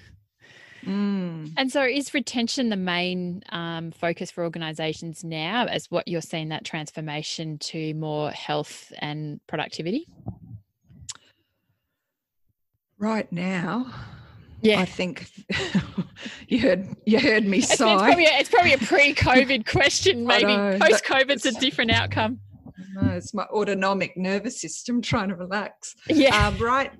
[0.85, 1.53] Mm.
[1.57, 6.49] And so, is retention the main um, focus for organisations now, as what you're seeing
[6.49, 10.07] that transformation to more health and productivity?
[12.99, 13.93] Right now,
[14.61, 15.29] yeah, I think
[16.47, 17.93] you heard you heard me it's, sigh.
[17.93, 20.25] It's probably, a, it's probably a pre-COVID question.
[20.25, 22.39] Maybe post COVID's a different outcome.
[22.95, 25.95] No, it's my autonomic nervous system trying to relax.
[26.09, 26.47] Yeah.
[26.47, 26.91] Um, right.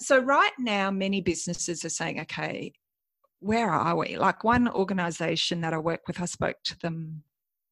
[0.00, 2.72] So right now, many businesses are saying, "Okay,
[3.40, 7.22] where are we?" Like one organisation that I work with, I spoke to them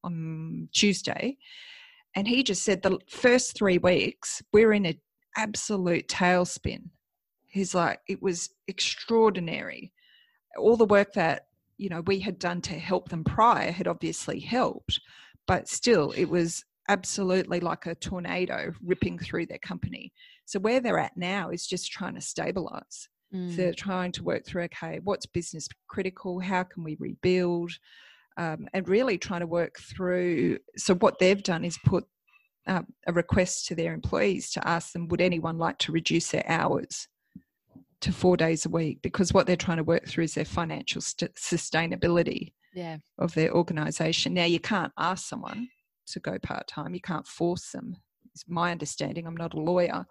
[0.03, 1.37] on Tuesday,
[2.15, 4.99] and he just said the first three weeks we're in an
[5.37, 6.89] absolute tailspin
[7.49, 9.91] He's like, it was extraordinary.
[10.57, 14.39] All the work that, you know, we had done to help them prior had obviously
[14.39, 14.99] helped,
[15.47, 20.11] but still it was absolutely like a tornado ripping through their company.
[20.45, 23.09] So where they're at now is just trying to stabilize.
[23.33, 23.51] Mm.
[23.51, 26.39] So they're trying to work through, okay, what's business critical?
[26.39, 27.71] How can we rebuild?
[28.37, 30.59] Um, and really trying to work through.
[30.77, 32.05] So what they've done is put
[32.67, 36.45] uh, a request to their employees to ask them, would anyone like to reduce their
[36.47, 37.07] hours?
[38.01, 41.01] To four days a week because what they're trying to work through is their financial
[41.01, 42.97] st- sustainability yeah.
[43.17, 44.33] of their organization.
[44.33, 45.67] Now, you can't ask someone
[46.07, 47.95] to go part time, you can't force them.
[48.33, 49.27] It's my understanding.
[49.27, 50.05] I'm not a lawyer.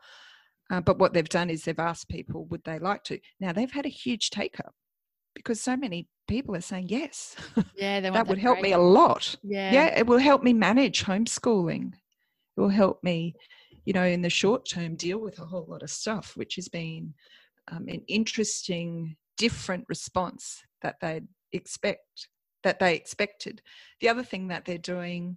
[0.71, 3.19] Uh, but what they've done is they've asked people, would they like to?
[3.41, 4.75] Now, they've had a huge take up
[5.35, 7.37] because so many people are saying yes.
[7.75, 9.35] Yeah, that would help me a lot.
[9.43, 9.73] Yeah.
[9.73, 11.93] Yeah, it will help me manage homeschooling.
[11.95, 13.35] It will help me,
[13.85, 16.69] you know, in the short term deal with a whole lot of stuff, which has
[16.69, 17.15] been
[17.71, 22.29] um, an interesting, different response that they expect
[22.63, 23.63] that they expected.
[24.01, 25.37] The other thing that they're doing,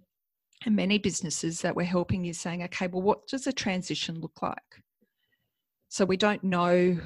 [0.66, 4.42] and many businesses that we're helping is saying, okay, well, what does a transition look
[4.42, 4.82] like?
[5.88, 6.98] So we don't know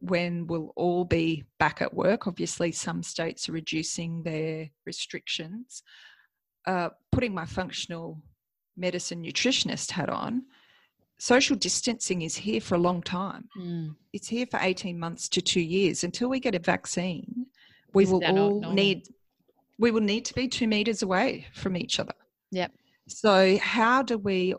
[0.00, 2.26] when we'll all be back at work.
[2.26, 5.82] Obviously, some states are reducing their restrictions.
[6.66, 8.20] uh, putting my functional
[8.76, 10.42] medicine nutritionist hat on,
[11.22, 13.48] social distancing is here for a long time.
[13.56, 13.94] Mm.
[14.12, 16.02] It's here for 18 months to two years.
[16.02, 17.46] Until we get a vaccine,
[17.94, 19.06] we will all need
[19.78, 22.14] we will need to be two meters away from each other.
[22.50, 22.72] Yep.
[23.06, 24.56] So how do we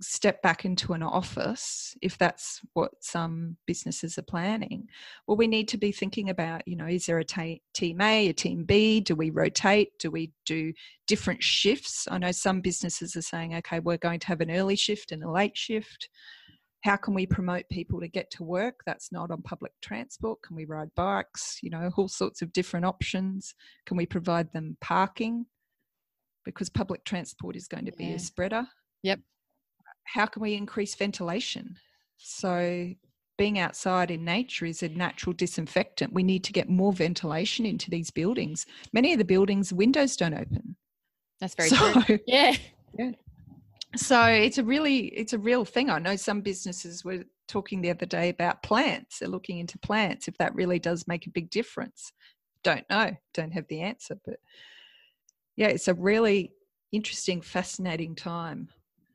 [0.00, 4.88] step back into an office if that's what some businesses are planning.
[5.26, 8.28] Well we need to be thinking about you know is there a t- team a
[8.28, 9.00] a team b?
[9.00, 9.98] Do we rotate?
[9.98, 10.72] Do we do
[11.06, 12.08] different shifts?
[12.10, 15.22] I know some businesses are saying okay we're going to have an early shift and
[15.22, 16.08] a late shift.
[16.82, 20.40] How can we promote people to get to work that's not on public transport?
[20.42, 21.58] Can we ride bikes?
[21.62, 23.54] You know all sorts of different options.
[23.86, 25.44] Can we provide them parking?
[26.46, 28.14] Because public transport is going to be yeah.
[28.14, 28.66] a spreader.
[29.02, 29.20] Yep
[30.04, 31.76] how can we increase ventilation?
[32.16, 32.92] So,
[33.38, 36.12] being outside in nature is a natural disinfectant.
[36.12, 38.66] We need to get more ventilation into these buildings.
[38.92, 40.76] Many of the buildings, windows don't open.
[41.40, 42.18] That's very so, true.
[42.26, 42.54] Yeah.
[42.98, 43.12] Yeah.
[43.96, 45.90] So it's a really, it's a real thing.
[45.90, 49.18] I know some businesses were talking the other day about plants.
[49.18, 52.12] They're looking into plants if that really does make a big difference.
[52.62, 53.16] Don't know.
[53.34, 54.36] Don't have the answer, but
[55.56, 56.52] yeah, it's a really
[56.92, 58.68] interesting, fascinating time.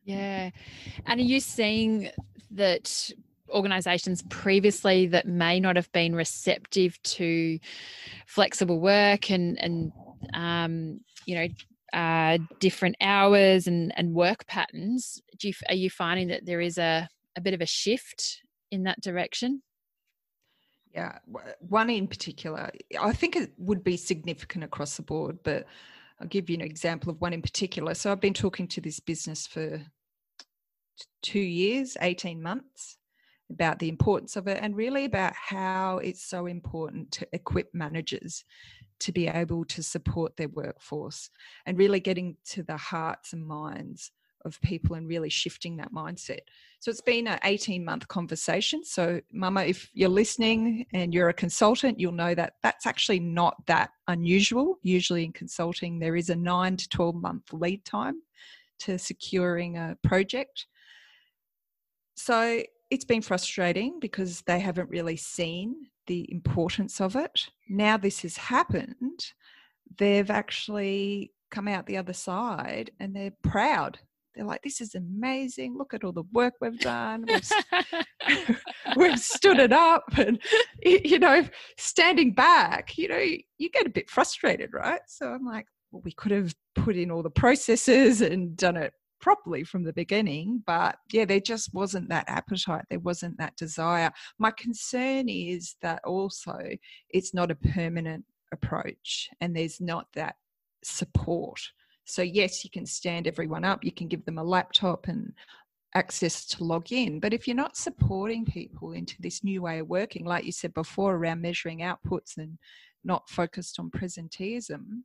[0.05, 0.51] Yeah.
[1.07, 2.09] And are you seeing
[2.51, 3.11] that
[3.49, 7.59] organizations previously that may not have been receptive to
[8.25, 9.91] flexible work and and
[10.33, 11.47] um, you know
[11.93, 16.77] uh, different hours and and work patterns do you, are you finding that there is
[16.77, 18.41] a a bit of a shift
[18.71, 19.61] in that direction
[20.93, 21.19] yeah
[21.59, 25.65] one in particular i think it would be significant across the board but
[26.19, 27.93] I'll give you an example of one in particular.
[27.93, 29.81] So I've been talking to this business for
[31.21, 32.97] two years, 18 months,
[33.51, 38.43] about the importance of it and really about how it's so important to equip managers
[38.99, 41.29] to be able to support their workforce
[41.65, 44.11] and really getting to the hearts and minds
[44.45, 46.39] of people and really shifting that mindset.
[46.79, 48.85] So it's been an 18 month conversation.
[48.85, 53.55] So, Mama, if you're listening and you're a consultant, you'll know that that's actually not
[53.65, 54.77] that unusual.
[54.83, 58.21] Usually in consulting, there is a nine to 12 month lead time
[58.79, 60.67] to securing a project.
[62.15, 65.75] So it's been frustrating because they haven't really seen
[66.07, 67.49] the importance of it.
[67.67, 69.33] Now this has happened,
[69.97, 73.99] they've actually come out the other side and they're proud.
[74.33, 75.77] They're like, this is amazing.
[75.77, 77.25] Look at all the work we've done.
[77.25, 78.57] We've,
[78.97, 80.03] we've stood it up.
[80.17, 80.41] And,
[80.83, 81.47] you know,
[81.77, 83.23] standing back, you know,
[83.57, 84.99] you get a bit frustrated, right?
[85.07, 88.91] So I'm like, well, we could have put in all the processes and done it
[89.19, 90.63] properly from the beginning.
[90.65, 94.11] But yeah, there just wasn't that appetite, there wasn't that desire.
[94.39, 96.57] My concern is that also
[97.09, 100.35] it's not a permanent approach and there's not that
[100.83, 101.59] support.
[102.05, 105.33] So, yes, you can stand everyone up, you can give them a laptop and
[105.95, 107.19] access to log in.
[107.19, 110.73] But if you're not supporting people into this new way of working, like you said
[110.73, 112.59] before, around measuring outputs and
[113.03, 115.01] not focused on presenteeism,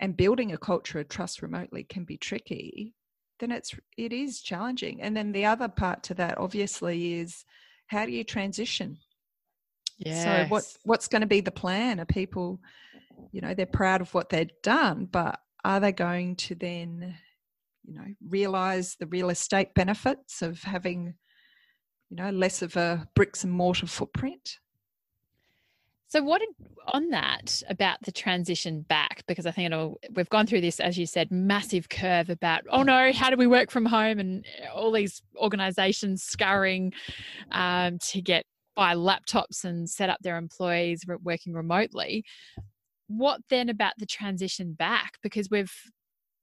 [0.00, 2.94] and building a culture of trust remotely can be tricky
[3.38, 5.00] then it's it is challenging.
[5.02, 7.44] And then the other part to that obviously is
[7.86, 8.98] how do you transition?
[9.98, 12.00] Yeah so what what's going to be the plan?
[12.00, 12.60] Are people
[13.32, 17.16] you know they're proud of what they've done but are they going to then
[17.84, 21.14] you know realize the real estate benefits of having
[22.10, 24.58] you know less of a bricks and mortar footprint
[26.08, 26.48] so, what did,
[26.86, 29.22] on that about the transition back?
[29.26, 32.82] Because I think it'll, we've gone through this, as you said, massive curve about, oh
[32.82, 34.18] no, how do we work from home?
[34.18, 36.94] And all these organizations scurrying
[37.52, 38.44] um, to get
[38.74, 42.24] buy laptops and set up their employees working remotely.
[43.08, 45.18] What then about the transition back?
[45.22, 45.72] Because we've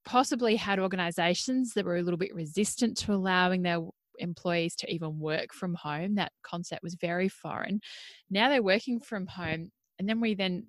[0.05, 3.79] possibly had organizations that were a little bit resistant to allowing their
[4.19, 6.15] employees to even work from home.
[6.15, 7.81] That concept was very foreign.
[8.29, 9.71] Now they're working from home.
[9.99, 10.67] And then we then,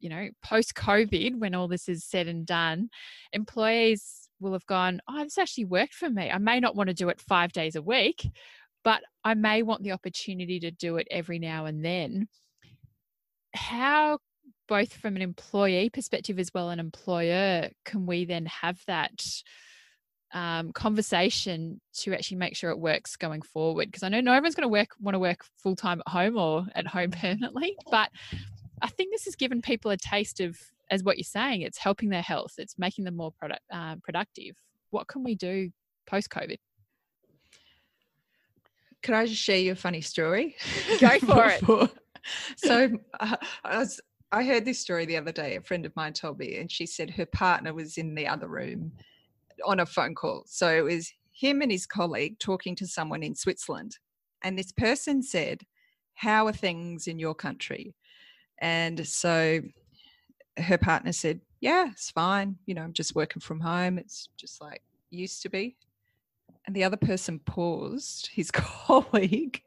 [0.00, 2.88] you know, post COVID, when all this is said and done,
[3.32, 6.30] employees will have gone, oh, this actually worked for me.
[6.30, 8.28] I may not want to do it five days a week,
[8.82, 12.28] but I may want the opportunity to do it every now and then.
[13.54, 14.18] How
[14.68, 19.22] both from an employee perspective as well an employer can we then have that
[20.34, 23.86] um, conversation to actually make sure it works going forward.
[23.86, 26.36] Because I know no everyone's going to work want to work full time at home
[26.36, 28.10] or at home permanently, but
[28.82, 30.58] I think this has given people a taste of,
[30.90, 34.56] as what you're saying, it's helping their health, it's making them more product uh, productive.
[34.90, 35.70] What can we do
[36.06, 36.58] post COVID?
[39.02, 40.56] Can I just share you a funny story?
[41.00, 41.90] Go for it.
[42.56, 44.00] so uh, I was
[44.32, 45.56] I heard this story the other day.
[45.56, 48.48] A friend of mine told me, and she said her partner was in the other
[48.48, 48.92] room
[49.64, 50.44] on a phone call.
[50.46, 53.98] So it was him and his colleague talking to someone in Switzerland.
[54.42, 55.62] And this person said,
[56.14, 57.94] How are things in your country?
[58.60, 59.60] And so
[60.58, 62.56] her partner said, Yeah, it's fine.
[62.66, 63.98] You know, I'm just working from home.
[63.98, 65.76] It's just like used to be.
[66.66, 69.62] And the other person paused, his colleague,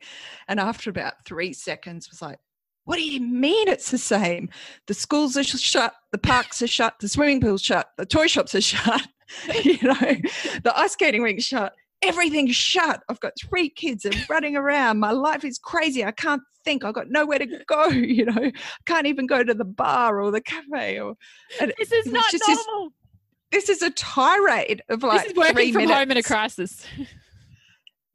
[0.48, 2.40] and after about three seconds was like,
[2.86, 4.50] What do you mean it's the same?
[4.88, 8.56] The schools are shut, the parks are shut, the swimming pool's shut, the toy shops
[8.56, 9.08] are shut,
[9.63, 10.15] you know,
[10.63, 11.73] the ice skating rink's shut.
[12.01, 13.01] Everything's shut.
[13.09, 14.99] I've got three kids and running around.
[14.99, 16.05] My life is crazy.
[16.05, 16.86] I can't think.
[16.86, 17.88] I've got nowhere to go.
[17.89, 18.53] You know, I
[18.86, 20.99] can't even go to the bar or the cafe.
[20.99, 21.15] Or
[21.59, 22.93] this is not normal.
[23.51, 25.97] This, this, is a tirade of like this is working from minutes.
[25.97, 26.86] home in a crisis.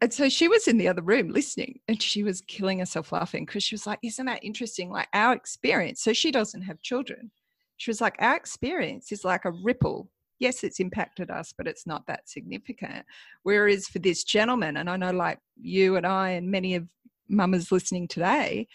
[0.03, 3.47] And so she was in the other room listening and she was killing herself laughing
[3.47, 4.91] because she was like, Isn't that interesting?
[4.91, 6.03] Like our experience.
[6.03, 7.31] So she doesn't have children.
[7.77, 10.11] She was like, Our experience is like a ripple
[10.43, 13.07] yes, it's impacted us, but it's not that significant.
[13.45, 16.89] Whereas for this gentleman, and I know like you and I and many of
[17.29, 18.67] mamas listening today,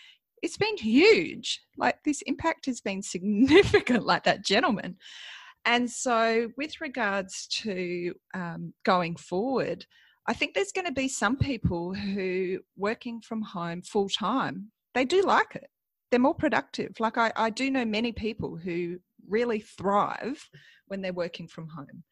[0.41, 1.61] it's been huge.
[1.77, 4.95] Like this impact has been significant, like that gentleman.
[5.65, 9.85] And so, with regards to um, going forward,
[10.25, 15.03] I think there's going to be some people who working from home full time, they
[15.03, 15.69] do like it.
[16.09, 16.93] They're more productive.
[16.99, 20.49] Like I, I do know many people who really thrive
[20.87, 22.03] when they're working from home.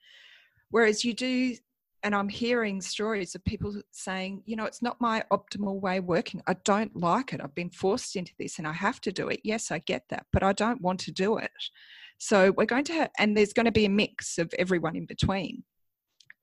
[0.69, 1.55] Whereas you do,
[2.03, 6.05] and I'm hearing stories of people saying, you know, it's not my optimal way of
[6.05, 6.41] working.
[6.47, 7.41] I don't like it.
[7.41, 9.39] I've been forced into this and I have to do it.
[9.43, 11.51] Yes, I get that, but I don't want to do it.
[12.17, 15.05] So we're going to have, and there's going to be a mix of everyone in
[15.05, 15.63] between.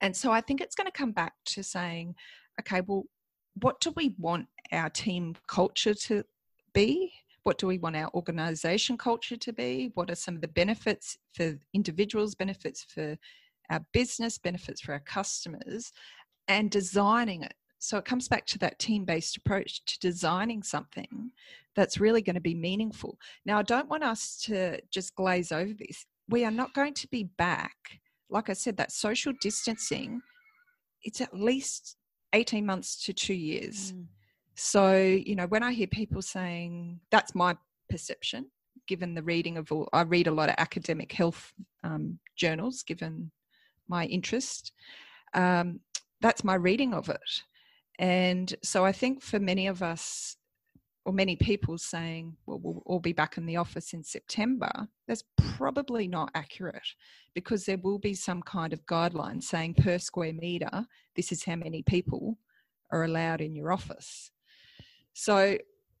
[0.01, 2.15] And so I think it's going to come back to saying,
[2.59, 3.05] okay, well,
[3.61, 6.23] what do we want our team culture to
[6.73, 7.13] be?
[7.43, 9.91] What do we want our organization culture to be?
[9.95, 13.17] What are some of the benefits for individuals, benefits for
[13.69, 15.91] our business, benefits for our customers,
[16.47, 17.53] and designing it.
[17.79, 21.31] So it comes back to that team based approach to designing something
[21.75, 23.17] that's really going to be meaningful.
[23.45, 26.05] Now, I don't want us to just glaze over this.
[26.29, 27.99] We are not going to be back.
[28.29, 30.21] Like I said, that social distancing,
[31.01, 31.97] it's at least
[32.31, 33.91] 18 months to two years.
[33.91, 34.05] Mm.
[34.55, 37.57] So, you know, when I hear people saying that's my
[37.89, 38.47] perception,
[38.87, 43.31] given the reading of all, I read a lot of academic health um, journals, given
[43.87, 44.71] my interest.
[45.33, 45.79] Um,
[46.21, 47.41] that's my reading of it.
[47.99, 50.37] And so I think for many of us,
[51.05, 55.23] or many people saying, well, we'll all be back in the office in September, that's
[55.37, 56.87] probably not accurate
[57.33, 60.85] because there will be some kind of guideline saying per square metre,
[61.15, 62.37] this is how many people
[62.91, 64.31] are allowed in your office.
[65.13, 65.57] So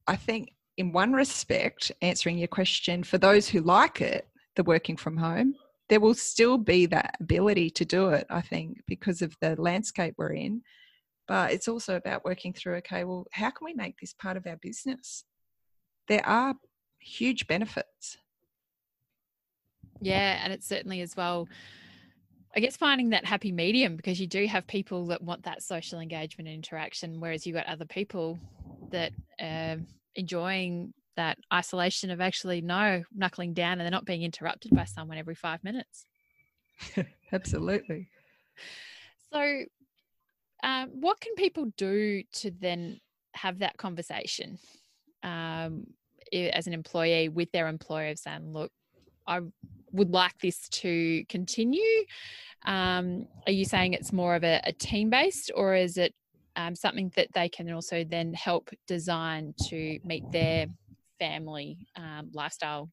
[0.07, 4.97] I think, in one respect, answering your question, for those who like it, the working
[4.97, 5.55] from home,
[5.89, 10.15] there will still be that ability to do it, I think, because of the landscape
[10.17, 10.63] we're in.
[11.27, 14.47] But it's also about working through okay, well, how can we make this part of
[14.47, 15.23] our business?
[16.07, 16.55] There are
[16.99, 18.17] huge benefits.
[20.01, 21.47] Yeah, and it's certainly as well
[22.55, 25.99] I guess finding that happy medium because you do have people that want that social
[25.99, 28.37] engagement and interaction, whereas you've got other people
[28.91, 29.77] that are
[30.15, 35.17] enjoying that isolation of actually no knuckling down and they're not being interrupted by someone
[35.17, 36.05] every five minutes.
[37.31, 38.07] Absolutely.
[39.31, 39.63] So,
[40.63, 42.99] um, what can people do to then
[43.33, 44.59] have that conversation
[45.23, 45.87] um,
[46.31, 48.71] as an employee with their employer of saying, look,
[49.27, 49.41] I
[49.91, 52.05] would like this to continue.
[52.65, 56.13] Um, are you saying it's more of a, a team based or is it
[56.55, 60.67] um, something that they can also then help design to meet their
[61.19, 62.89] family um, lifestyle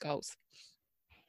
[0.00, 0.36] goals?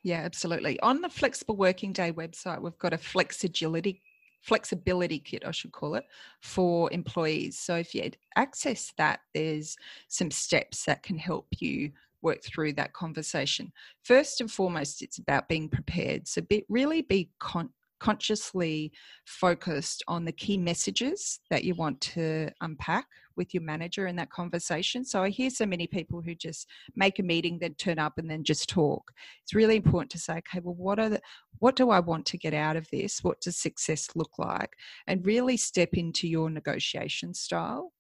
[0.04, 0.80] Yeah, absolutely.
[0.82, 4.02] On the Flexible Working Day website, we've got a flexibility
[4.42, 6.04] flexibility kit, I should call it,
[6.42, 7.58] for employees.
[7.58, 9.78] So if you access that, there's
[10.10, 11.94] some steps that can help you
[12.24, 13.72] work through that conversation.
[14.04, 16.28] First and foremost, it's about being prepared.
[16.28, 17.70] So be, really be con-
[18.00, 18.92] consciously
[19.26, 23.06] focused on the key messages that you want to unpack
[23.38, 25.06] with your manager in that conversation.
[25.06, 26.68] So I hear so many people who just
[26.98, 29.10] make a meeting, then turn up and then just talk.
[29.42, 31.22] It's really important to say, okay, well, what are the
[31.60, 33.24] what do I want to get out of this?
[33.24, 34.72] What does success look like?
[35.08, 37.94] And really step into your negotiation style.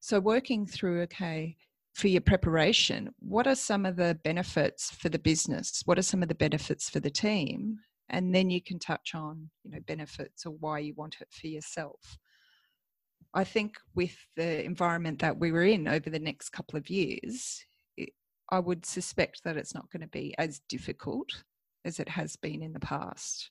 [0.00, 1.56] So working through, okay,
[1.96, 5.80] for your preparation, what are some of the benefits for the business?
[5.86, 7.78] What are some of the benefits for the team?
[8.10, 11.46] And then you can touch on, you know, benefits or why you want it for
[11.46, 12.18] yourself.
[13.32, 17.64] I think with the environment that we were in over the next couple of years,
[17.96, 18.10] it,
[18.50, 21.44] I would suspect that it's not going to be as difficult
[21.86, 23.50] as it has been in the past.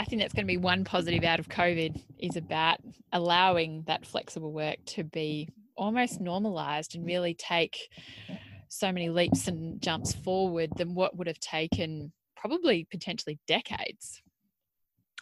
[0.00, 2.78] I think that's going to be one positive out of COVID is about
[3.12, 7.88] allowing that flexible work to be almost normalized and really take
[8.68, 14.22] so many leaps and jumps forward than what would have taken probably potentially decades.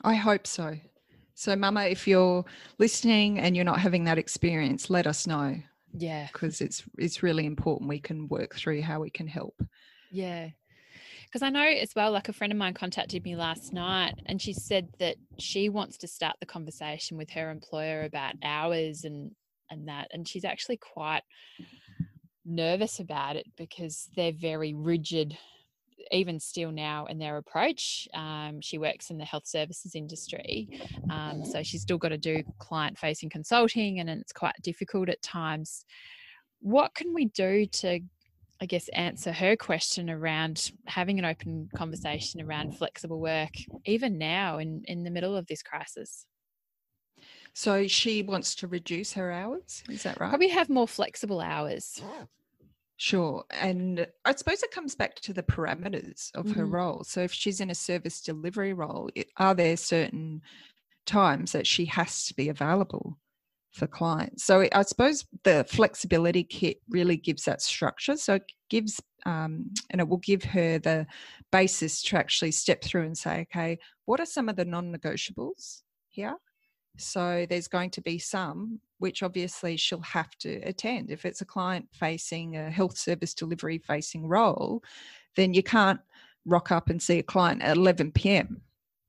[0.02, 0.76] I hope so.
[1.34, 2.44] So, Mama, if you're
[2.78, 5.56] listening and you're not having that experience, let us know.
[5.92, 7.88] Yeah, because it's it's really important.
[7.88, 9.54] We can work through how we can help.
[10.10, 10.48] Yeah,
[11.24, 12.10] because I know as well.
[12.12, 15.96] Like a friend of mine contacted me last night, and she said that she wants
[15.98, 19.30] to start the conversation with her employer about hours and
[19.70, 21.22] and that, and she's actually quite
[22.44, 25.36] nervous about it because they're very rigid
[26.12, 28.06] even still now in their approach.
[28.14, 30.68] Um, she works in the health services industry,
[31.10, 35.22] um, so she's still got to do client facing consulting, and it's quite difficult at
[35.22, 35.84] times.
[36.60, 38.00] What can we do to,
[38.60, 43.52] I guess, answer her question around having an open conversation around flexible work,
[43.84, 46.26] even now in, in the middle of this crisis?
[47.56, 50.28] So she wants to reduce her hours, is that right?
[50.28, 52.02] Probably have more flexible hours.
[52.98, 53.44] Sure.
[53.50, 56.74] And I suppose it comes back to the parameters of her mm-hmm.
[56.74, 57.04] role.
[57.04, 60.42] So if she's in a service delivery role, are there certain
[61.06, 63.16] times that she has to be available
[63.72, 64.44] for clients?
[64.44, 68.18] So I suppose the flexibility kit really gives that structure.
[68.18, 71.06] So it gives, um, and it will give her the
[71.50, 75.80] basis to actually step through and say, okay, what are some of the non negotiables
[76.10, 76.36] here?
[76.96, 81.10] So there's going to be some which obviously she'll have to attend.
[81.10, 84.82] If it's a client facing a health service delivery facing role,
[85.36, 86.00] then you can't
[86.44, 88.62] rock up and see a client at 11 p.m.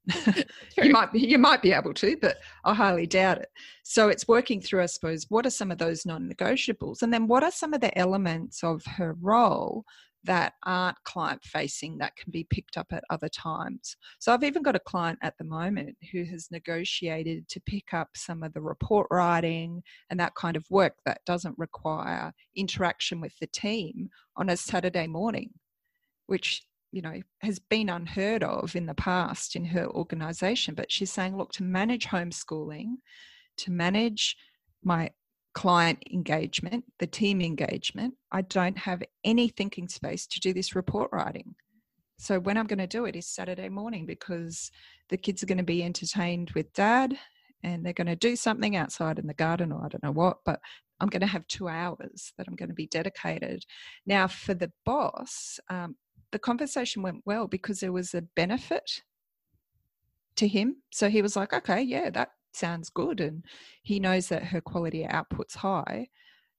[0.78, 3.50] you might be you might be able to, but I highly doubt it.
[3.84, 7.44] So it's working through, I suppose, what are some of those non-negotiables, and then what
[7.44, 9.86] are some of the elements of her role
[10.24, 13.95] that aren't client facing that can be picked up at other times.
[14.20, 18.09] So I've even got a client at the moment who has negotiated to pick up
[18.15, 23.38] some of the report writing and that kind of work that doesn't require interaction with
[23.39, 25.51] the team on a Saturday morning,
[26.26, 31.11] which you know has been unheard of in the past in her organization but she's
[31.11, 32.93] saying look to manage homeschooling
[33.57, 34.38] to manage
[34.84, 35.09] my
[35.58, 41.10] client engagement, the team engagement, I don't have any thinking space to do this report
[41.12, 41.55] writing.
[42.20, 44.70] So when I'm going to do it is Saturday morning because
[45.10, 47.18] the kids are going to be entertained with dad
[47.64, 50.38] and they're going to do something outside in the garden or I don't know what,
[50.45, 50.60] but
[50.99, 53.66] I'm going to have two hours that I'm going to be dedicated.
[54.05, 55.95] Now, for the boss, um,
[56.32, 59.01] the conversation went well because there was a benefit
[60.36, 60.84] to him.
[60.91, 63.43] So he was like, okay, yeah, that sounds good and
[63.84, 66.08] he knows that her quality output's high.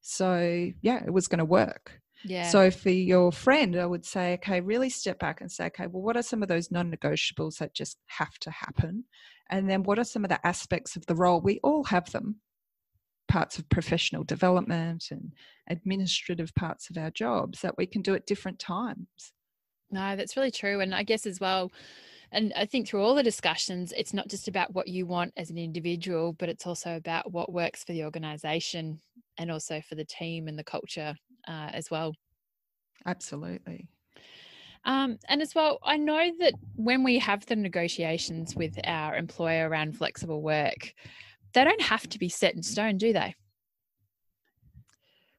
[0.00, 2.00] So yeah it was going to work.
[2.24, 2.48] Yeah.
[2.48, 6.02] So for your friend i would say okay really step back and say okay well
[6.02, 9.04] what are some of those non-negotiables that just have to happen?
[9.50, 11.40] And then what are some of the aspects of the role?
[11.40, 12.40] We all have them.
[13.28, 15.32] Parts of professional development and
[15.68, 19.32] administrative parts of our jobs that we can do at different times.
[19.90, 20.80] No that's really true.
[20.80, 21.70] And i guess as well
[22.32, 25.50] and I think through all the discussions, it's not just about what you want as
[25.50, 29.00] an individual, but it's also about what works for the organization
[29.38, 31.14] and also for the team and the culture
[31.46, 32.12] uh, as well.
[33.06, 33.88] Absolutely.
[34.84, 39.68] Um, and as well, I know that when we have the negotiations with our employer
[39.68, 40.92] around flexible work,
[41.54, 43.34] they don't have to be set in stone, do they?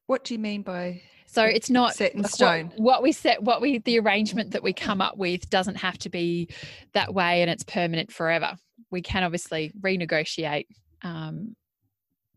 [0.06, 2.72] What do you mean by so it's not set in stone.
[2.76, 5.96] What, what, we set, what we, the arrangement that we come up with doesn't have
[5.98, 6.48] to be
[6.92, 8.56] that way and it's permanent forever.
[8.90, 10.66] We can obviously renegotiate
[11.02, 11.54] um,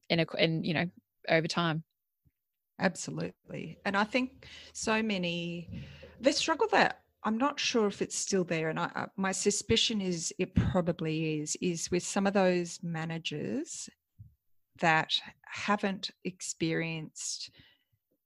[0.10, 0.86] in a, in, you know,
[1.28, 1.84] over time.
[2.80, 3.80] Absolutely.
[3.84, 5.70] And I think so many,
[6.22, 10.32] the struggle that I'm not sure if it's still there, and I, my suspicion is
[10.38, 13.90] it probably is, is with some of those managers
[14.82, 15.14] that
[15.46, 17.50] haven't experienced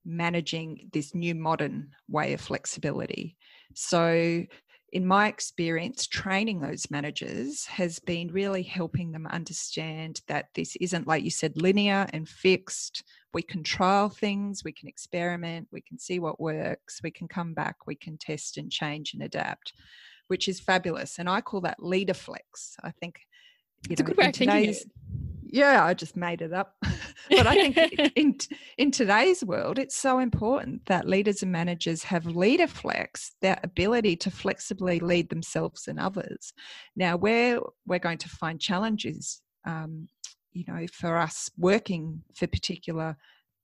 [0.08, 3.36] managing this new modern way of flexibility.
[3.76, 4.46] So,
[4.94, 11.06] in my experience, training those managers has been really helping them understand that this isn't,
[11.06, 13.04] like you said, linear and fixed.
[13.34, 17.54] We can trial things, we can experiment, we can see what works, we can come
[17.54, 19.74] back, we can test and change and adapt,
[20.28, 21.20] which is fabulous.
[21.20, 22.78] And I call that leader flex.
[22.82, 23.20] I think
[23.90, 24.74] you it's know, a good way of thinking
[25.50, 26.76] yeah, I just made it up.
[27.30, 28.38] but I think in
[28.78, 34.16] in today's world, it's so important that leaders and managers have leader flex, their ability
[34.18, 36.54] to flexibly lead themselves and others.
[36.96, 40.08] Now, where we're going to find challenges, um,
[40.54, 43.18] you know, for us working for particular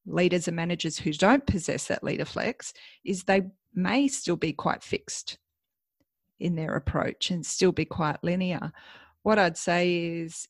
[0.06, 2.74] leaders and managers who don't possess that leader flex
[3.06, 5.38] is they may still be quite fixed
[6.40, 8.72] in their approach and still be quite linear.
[9.24, 10.48] What I'd say is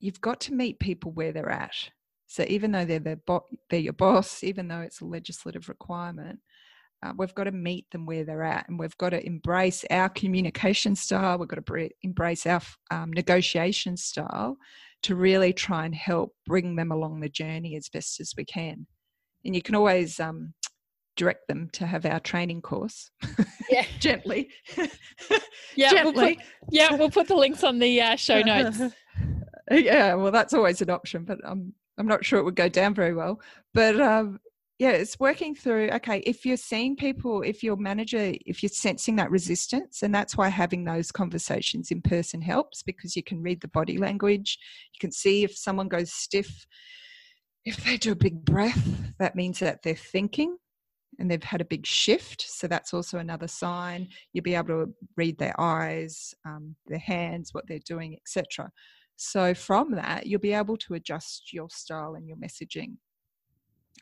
[0.00, 1.74] you've got to meet people where they're at.
[2.26, 6.40] So even though they're, bo- they're your boss, even though it's a legislative requirement,
[7.02, 10.08] uh, we've got to meet them where they're at and we've got to embrace our
[10.08, 11.38] communication style.
[11.38, 14.56] We've got to bre- embrace our um, negotiation style
[15.04, 18.86] to really try and help bring them along the journey as best as we can.
[19.44, 20.54] And you can always um,
[21.16, 23.10] direct them to have our training course.
[23.70, 23.84] Yeah.
[24.00, 24.48] Gently.
[25.76, 25.90] yeah.
[25.90, 26.12] Gently.
[26.14, 26.94] We'll put, yeah.
[26.94, 28.80] We'll put the links on the uh, show notes.
[29.70, 30.14] Yeah.
[30.14, 33.14] Well, that's always an option, but I'm, I'm not sure it would go down very
[33.14, 33.40] well.
[33.74, 34.40] But um,
[34.78, 35.90] yeah, it's working through.
[35.90, 40.36] Okay, if you're seeing people, if your manager, if you're sensing that resistance, and that's
[40.36, 44.58] why having those conversations in person helps because you can read the body language,
[44.94, 46.66] you can see if someone goes stiff.
[47.64, 50.56] If they do a big breath, that means that they're thinking
[51.18, 52.42] and they've had a big shift.
[52.48, 54.08] So that's also another sign.
[54.32, 58.70] You'll be able to read their eyes, um, their hands, what they're doing, etc.
[59.18, 62.96] So from that, you'll be able to adjust your style and your messaging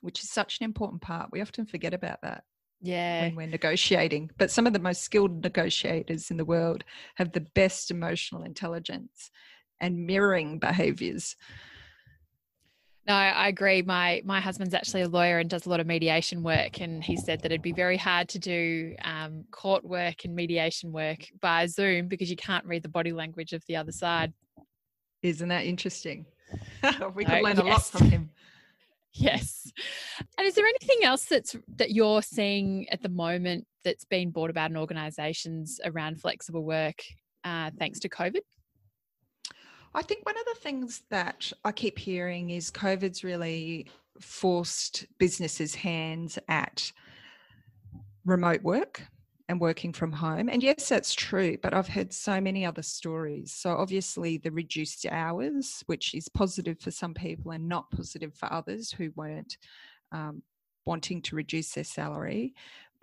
[0.01, 1.31] which is such an important part.
[1.33, 2.45] We often forget about that.
[2.83, 3.23] Yeah.
[3.23, 4.31] When we're negotiating.
[4.39, 6.85] But some of the most skilled negotiators in the world
[7.17, 9.31] have the best emotional intelligence
[9.81, 11.37] and mirroring behaviors.
[13.07, 13.83] No, I agree.
[13.83, 17.17] My my husband's actually a lawyer and does a lot of mediation work, and he
[17.17, 21.67] said that it'd be very hard to do um, court work and mediation work by
[21.67, 24.33] Zoom because you can't read the body language of the other side.
[25.27, 26.25] Isn't that interesting?
[27.15, 27.59] we could learn yes.
[27.59, 28.31] a lot from him.
[29.19, 29.73] Yes.
[30.37, 34.51] And is there anything else that's that you're seeing at the moment that's been brought
[34.51, 37.03] about in organisations around flexible work
[37.43, 38.43] uh, thanks to COVID?
[39.95, 43.87] I think one of the things that I keep hearing is COVID's really
[44.21, 46.93] forced businesses' hands at
[48.27, 49.03] remote work
[49.49, 50.49] and working from home.
[50.49, 53.53] And yes, that's true, but I've heard so many other stories.
[53.53, 58.53] So, obviously, the reduced hours, which is positive for some people and not positive for
[58.53, 59.57] others who weren't
[60.13, 60.43] um,
[60.85, 62.55] wanting to reduce their salary.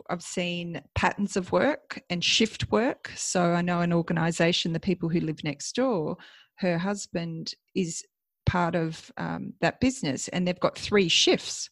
[0.10, 3.12] I've seen patterns of work and shift work.
[3.16, 6.18] So, I know an organisation, the people who live next door,
[6.56, 8.04] her husband is
[8.46, 11.70] part of um, that business and they've got three shifts.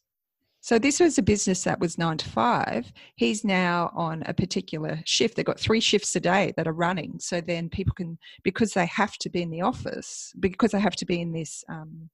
[0.62, 2.92] So this was a business that was nine to five.
[3.16, 5.34] He's now on a particular shift.
[5.34, 7.18] They've got three shifts a day that are running.
[7.18, 10.94] So then people can, because they have to be in the office, because they have
[10.96, 12.08] to be in this, um,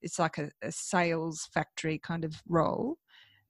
[0.00, 2.98] it's like a, a, sales factory kind of role,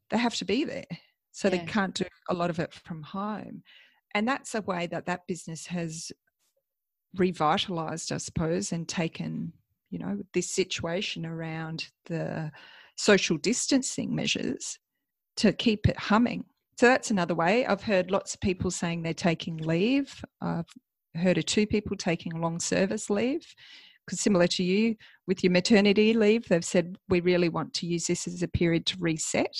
[0.08, 0.86] they have to be there.
[1.32, 1.58] So yeah.
[1.58, 3.62] they can't do a lot of it from home.
[4.14, 6.10] And that's a way that that business has
[7.16, 9.52] revitalized, I suppose, and taken,
[9.90, 12.50] you know, this situation around the,
[12.96, 14.78] social distancing measures
[15.36, 16.44] to keep it humming.
[16.78, 17.66] So that's another way.
[17.66, 20.24] I've heard lots of people saying they're taking leave.
[20.40, 20.70] I've
[21.14, 23.46] heard of two people taking long service leave.
[24.04, 28.06] Because similar to you with your maternity leave, they've said we really want to use
[28.06, 29.56] this as a period to reset.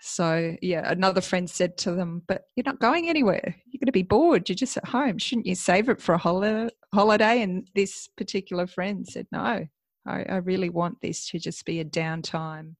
[0.00, 3.56] So yeah, another friend said to them, "But you're not going anywhere.
[3.66, 4.48] You're going to be bored.
[4.48, 5.18] You're just at home.
[5.18, 9.66] Shouldn't you save it for a holiday?" And this particular friend said, "No,
[10.06, 12.74] I, I really want this to just be a downtime,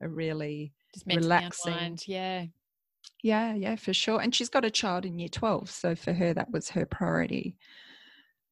[0.00, 1.72] a really just relaxing.
[1.72, 2.04] Unwind.
[2.06, 2.46] Yeah.
[3.22, 4.20] Yeah, yeah, for sure.
[4.20, 5.70] And she's got a child in year 12.
[5.70, 7.56] So for her, that was her priority.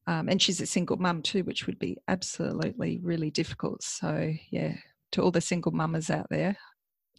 [0.07, 3.83] Um, and she's a single mum too, which would be absolutely really difficult.
[3.83, 4.73] So, yeah,
[5.11, 6.57] to all the single mamas out there,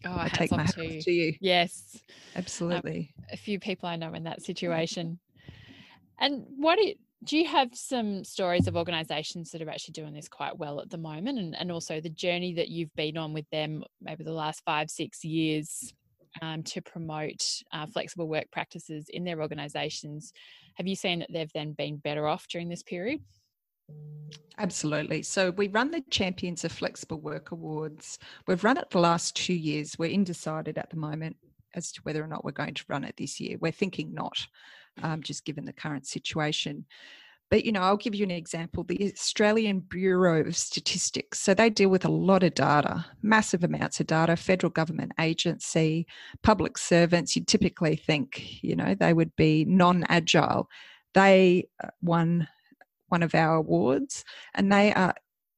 [0.05, 1.35] oh, I take my hat to, to you.
[1.41, 2.01] Yes.
[2.35, 3.13] Absolutely.
[3.19, 5.19] Um, a few people I know in that situation.
[6.19, 10.29] And what it, do you have some stories of organizations that are actually doing this
[10.29, 13.49] quite well at the moment and, and also the journey that you've been on with
[13.51, 15.93] them maybe the last five six years
[16.43, 17.43] um, to promote
[17.73, 20.33] uh, flexible work practices in their organizations
[20.75, 23.21] have you seen that they've then been better off during this period
[24.59, 25.23] Absolutely.
[25.23, 28.19] So we run the Champions of Flexible Work Awards.
[28.47, 29.99] We've run it the last two years.
[29.99, 31.37] We're undecided at the moment
[31.75, 33.57] as to whether or not we're going to run it this year.
[33.61, 34.47] We're thinking not
[35.03, 36.85] um, just given the current situation.
[37.51, 41.41] But, you know, I'll give you an example the Australian Bureau of Statistics.
[41.41, 46.07] So they deal with a lot of data, massive amounts of data, federal government agency,
[46.45, 47.35] public servants.
[47.35, 50.69] You'd typically think, you know, they would be non agile.
[51.13, 52.47] They uh, won
[53.09, 54.25] one of our awards
[54.55, 55.13] and they are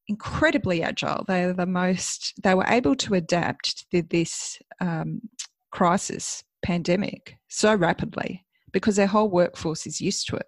[0.09, 1.25] incredibly agile.
[1.29, 5.21] They are the most, they were able to adapt to this um,
[5.71, 10.47] crisis, pandemic, so rapidly because their whole workforce is used to it.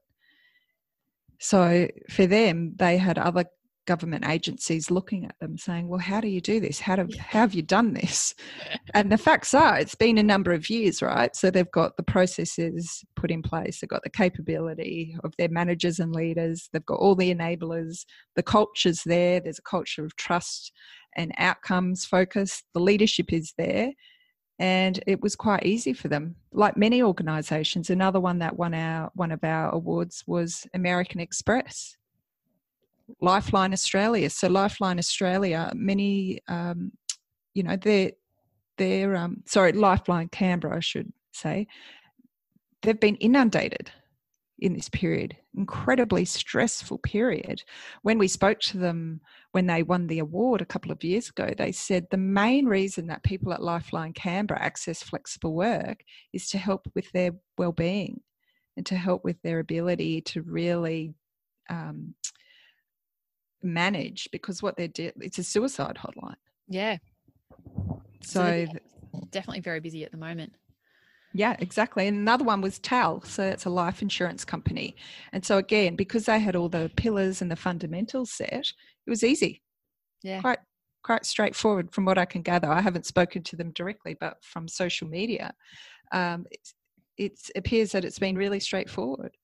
[1.40, 3.44] So for them, they had other
[3.86, 6.80] government agencies looking at them saying, Well, how do you do this?
[6.80, 8.34] How, do, how have you done this?
[8.94, 11.34] and the facts are, it's been a number of years, right?
[11.36, 15.98] So they've got the processes put in place, they've got the capability of their managers
[15.98, 18.04] and leaders, they've got all the enablers,
[18.36, 20.72] the culture's there, there's a culture of trust
[21.16, 23.90] and outcomes focus, the leadership is there.
[24.58, 26.36] And it was quite easy for them.
[26.52, 31.96] Like many organisations, another one that won our one of our awards was American Express
[33.20, 34.30] Lifeline Australia.
[34.30, 36.92] So Lifeline Australia, many, um,
[37.54, 38.12] you know, they're,
[38.78, 41.66] they're um, sorry, Lifeline Canberra, I should say,
[42.82, 43.90] they've been inundated
[44.58, 47.62] in this period, incredibly stressful period.
[48.02, 49.20] When we spoke to them
[49.52, 53.08] when they won the award a couple of years ago, they said the main reason
[53.08, 58.20] that people at Lifeline Canberra access flexible work is to help with their well-being
[58.76, 61.14] and to help with their ability to really
[61.68, 62.14] um,
[63.62, 66.36] manage because what they're de- it's a suicide hotline.
[66.68, 66.98] Yeah.
[68.22, 68.66] So, so
[69.30, 70.52] definitely very busy at the moment.
[71.36, 72.06] Yeah, exactly.
[72.06, 74.94] And another one was TAL, so it's a life insurance company.
[75.32, 78.72] And so again, because they had all the pillars and the fundamentals set,
[79.04, 79.60] it was easy.
[80.22, 80.40] Yeah.
[80.40, 80.60] Quite
[81.02, 82.70] quite straightforward from what I can gather.
[82.70, 85.52] I haven't spoken to them directly, but from social media,
[86.12, 86.46] um,
[87.18, 89.36] it appears that it's been really straightforward.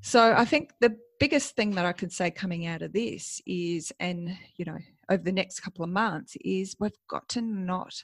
[0.00, 3.92] So I think the biggest thing that I could say coming out of this is,
[4.00, 4.78] and you know,
[5.10, 8.02] over the next couple of months, is we've got to not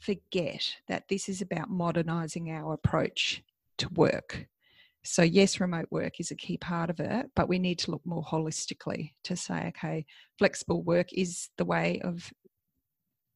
[0.00, 3.42] forget that this is about modernizing our approach
[3.78, 4.46] to work.
[5.04, 8.04] So, yes, remote work is a key part of it, but we need to look
[8.04, 10.04] more holistically to say, okay,
[10.38, 12.30] flexible work is the way of,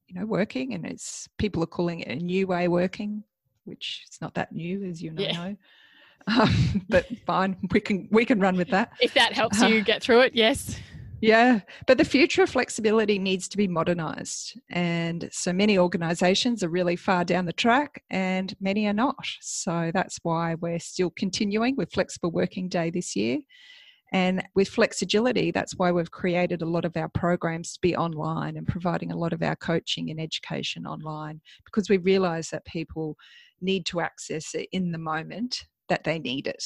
[0.09, 3.25] you know, working, and it's people are calling it a new way working,
[3.65, 5.23] which is not that new, as you know.
[5.23, 5.53] Yeah.
[6.29, 8.93] Um, but fine, we can we can run with that.
[9.01, 10.79] If that helps you uh, get through it, yes.
[11.23, 14.59] Yeah, but the future of flexibility needs to be modernized.
[14.71, 19.25] And so many organizations are really far down the track and many are not.
[19.41, 23.39] So that's why we're still continuing with Flexible Working Day this year.
[24.13, 28.57] And with Flexagility, that's why we've created a lot of our programs to be online
[28.57, 33.17] and providing a lot of our coaching and education online because we realize that people
[33.61, 36.65] need to access it in the moment that they need it.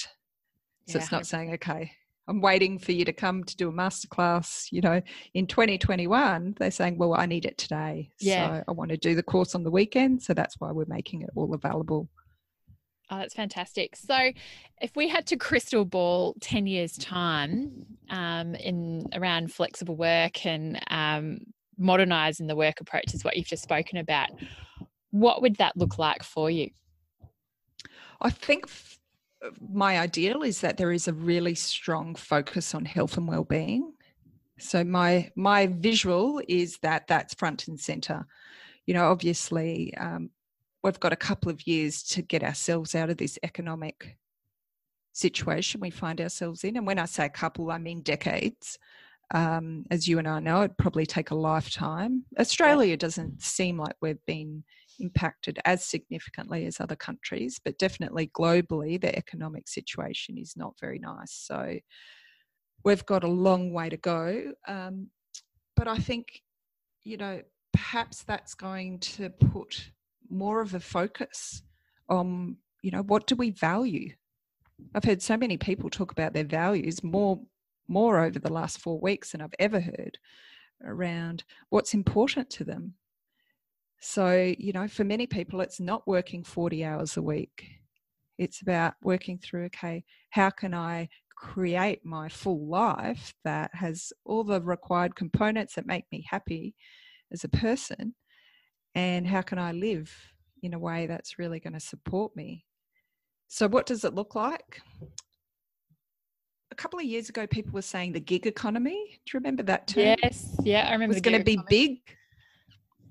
[0.89, 1.93] So yeah, it's not saying, okay,
[2.29, 4.71] I'm waiting for you to come to do a masterclass.
[4.73, 5.01] You know,
[5.35, 8.11] in 2021, they're saying, well, I need it today.
[8.19, 8.59] Yeah.
[8.59, 10.23] So I want to do the course on the weekend.
[10.23, 12.09] So that's why we're making it all available.
[13.09, 13.95] Oh, that's fantastic.
[13.95, 14.33] So,
[14.83, 20.83] if we had to crystal ball 10 years' time um, in around flexible work and
[20.91, 21.39] um,
[21.79, 24.31] modernizing the work approach, is what you've just spoken about,
[25.13, 26.71] what would that look like for you?
[28.21, 28.67] I think
[29.61, 33.93] my ideal is that there is a really strong focus on health and well-being.
[34.59, 38.27] So my my visual is that that's front and center.
[38.87, 40.31] You know obviously um,
[40.83, 44.17] we've got a couple of years to get ourselves out of this economic
[45.13, 46.77] situation we find ourselves in.
[46.77, 48.79] And when i say a couple i mean decades.
[49.35, 52.25] Um, as you and i know it'd probably take a lifetime.
[52.39, 54.63] Australia doesn't seem like we've been
[54.99, 60.99] impacted as significantly as other countries, but definitely globally, the economic situation is not very
[60.99, 61.33] nice.
[61.33, 61.79] So
[62.85, 64.53] we've got a long way to go.
[64.67, 65.11] Um,
[65.75, 66.43] but I think,
[67.05, 67.43] you know,
[67.73, 69.91] perhaps that's going to put
[70.31, 71.63] more of a focus
[72.09, 74.13] on, you know, what do we value?
[74.95, 77.41] I've heard so many people talk about their values more
[77.89, 80.19] more over the last four weeks than I've ever heard
[80.85, 82.95] around what's important to them
[84.01, 87.67] so, you know, for many people, it's not working 40 hours a week.
[88.39, 94.45] It's about working through, okay, how can I create my full life that has all
[94.45, 96.75] the required components that make me happy
[97.33, 98.15] as a person?
[98.95, 100.15] And how can I live
[100.63, 102.65] in a way that's really going to support me?
[103.49, 104.83] So, what does it look like?
[106.71, 109.21] A couple of years ago, people were saying the gig economy.
[109.25, 110.17] Do you remember that term?
[110.23, 111.13] Yes, yeah, I remember.
[111.13, 112.01] It was going to be big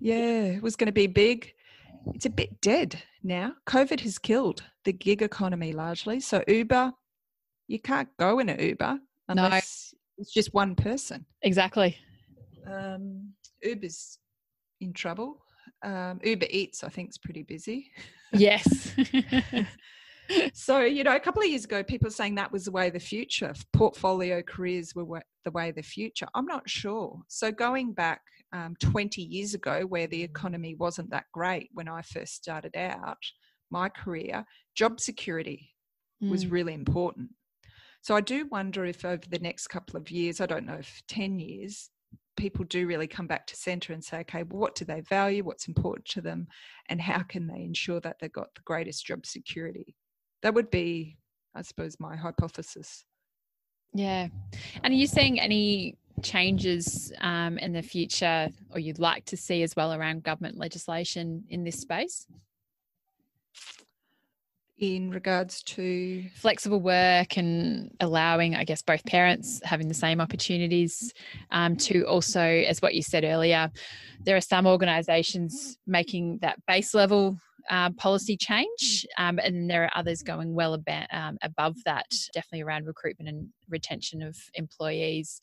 [0.06, 1.51] yeah, it was going to be big.
[2.14, 3.53] It's a bit dead now.
[3.68, 6.20] COVID has killed the gig economy largely.
[6.20, 6.93] So Uber,
[7.68, 8.99] you can't go in an Uber
[9.30, 10.22] unless no.
[10.22, 11.26] it's just one person.
[11.41, 11.97] Exactly.
[12.72, 13.34] Um,
[13.64, 14.20] Uber's
[14.80, 15.43] in trouble.
[15.84, 17.91] Um, Uber Eats, I think, is pretty busy.
[18.34, 18.91] Yes.
[20.53, 22.88] so, you know, a couple of years ago, people were saying that was the way
[22.88, 23.53] of the future.
[23.72, 26.28] Portfolio careers were the way of the future.
[26.34, 27.22] I'm not sure.
[27.30, 28.20] So, going back
[28.54, 33.18] um, 20 years ago, where the economy wasn't that great when I first started out
[33.72, 35.74] my career, job security
[36.24, 36.30] mm.
[36.30, 37.30] was really important.
[38.02, 41.02] So I do wonder if over the next couple of years, I don't know if
[41.08, 41.89] 10 years,
[42.38, 45.43] people do really come back to centre and say, okay, well, what do they value?
[45.43, 46.48] What's important to them?
[46.89, 49.96] And how can they ensure that they've got the greatest job security?
[50.43, 51.18] That would be,
[51.56, 53.06] I suppose, my hypothesis.
[53.94, 54.28] Yeah.
[54.84, 59.64] And are you seeing any changes um, in the future or you'd like to see
[59.64, 62.28] as well around government legislation in this space?
[64.78, 71.14] in regards to flexible work and allowing, I guess, both parents having the same opportunities
[71.52, 73.72] um, to also, as what you said earlier,
[74.24, 79.91] there are some organisations making that base level uh, policy change, um, and there are
[79.95, 80.78] others going well
[81.11, 85.41] um, above that, definitely around recruitment and retention of employees.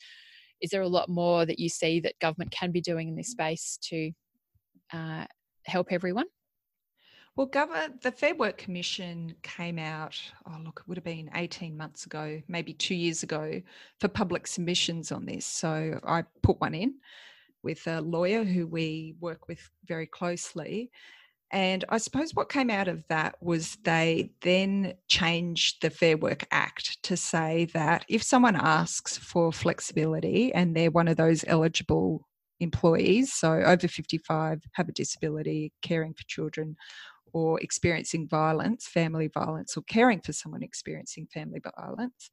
[0.61, 3.31] Is there a lot more that you see that government can be doing in this
[3.31, 4.13] space to
[4.93, 5.25] uh,
[5.67, 6.27] help everyone?
[7.35, 7.51] Well,
[8.03, 12.43] the Fair Work Commission came out, oh, look, it would have been 18 months ago,
[12.47, 13.63] maybe two years ago,
[14.01, 15.47] for public submissions on this.
[15.47, 16.97] So I put one in
[17.63, 20.91] with a lawyer who we work with very closely.
[21.53, 26.47] And I suppose what came out of that was they then changed the Fair Work
[26.51, 32.27] Act to say that if someone asks for flexibility and they're one of those eligible
[32.59, 36.75] employees, so over 55, have a disability, caring for children,
[37.35, 42.31] or experiencing violence, family violence, or caring for someone experiencing family violence,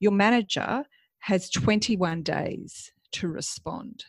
[0.00, 0.84] your manager
[1.20, 4.04] has 21 days to respond.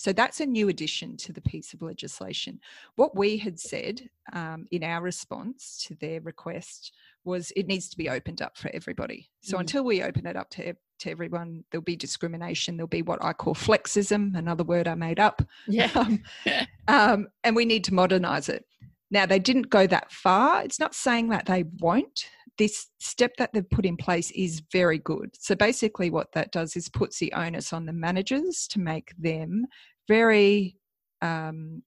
[0.00, 2.58] So that's a new addition to the piece of legislation.
[2.96, 6.94] What we had said um, in our response to their request
[7.24, 9.28] was it needs to be opened up for everybody.
[9.42, 9.60] So mm.
[9.60, 12.78] until we open it up to, to everyone, there'll be discrimination.
[12.78, 15.42] There'll be what I call flexism, another word I made up.
[15.68, 15.90] Yeah.
[15.94, 16.22] Um,
[16.88, 18.64] um, and we need to modernize it.
[19.10, 20.62] Now, they didn't go that far.
[20.62, 22.30] It's not saying that they won't.
[22.60, 25.30] This step that they've put in place is very good.
[25.38, 29.64] So, basically, what that does is puts the onus on the managers to make them
[30.06, 30.76] very
[31.22, 31.82] um,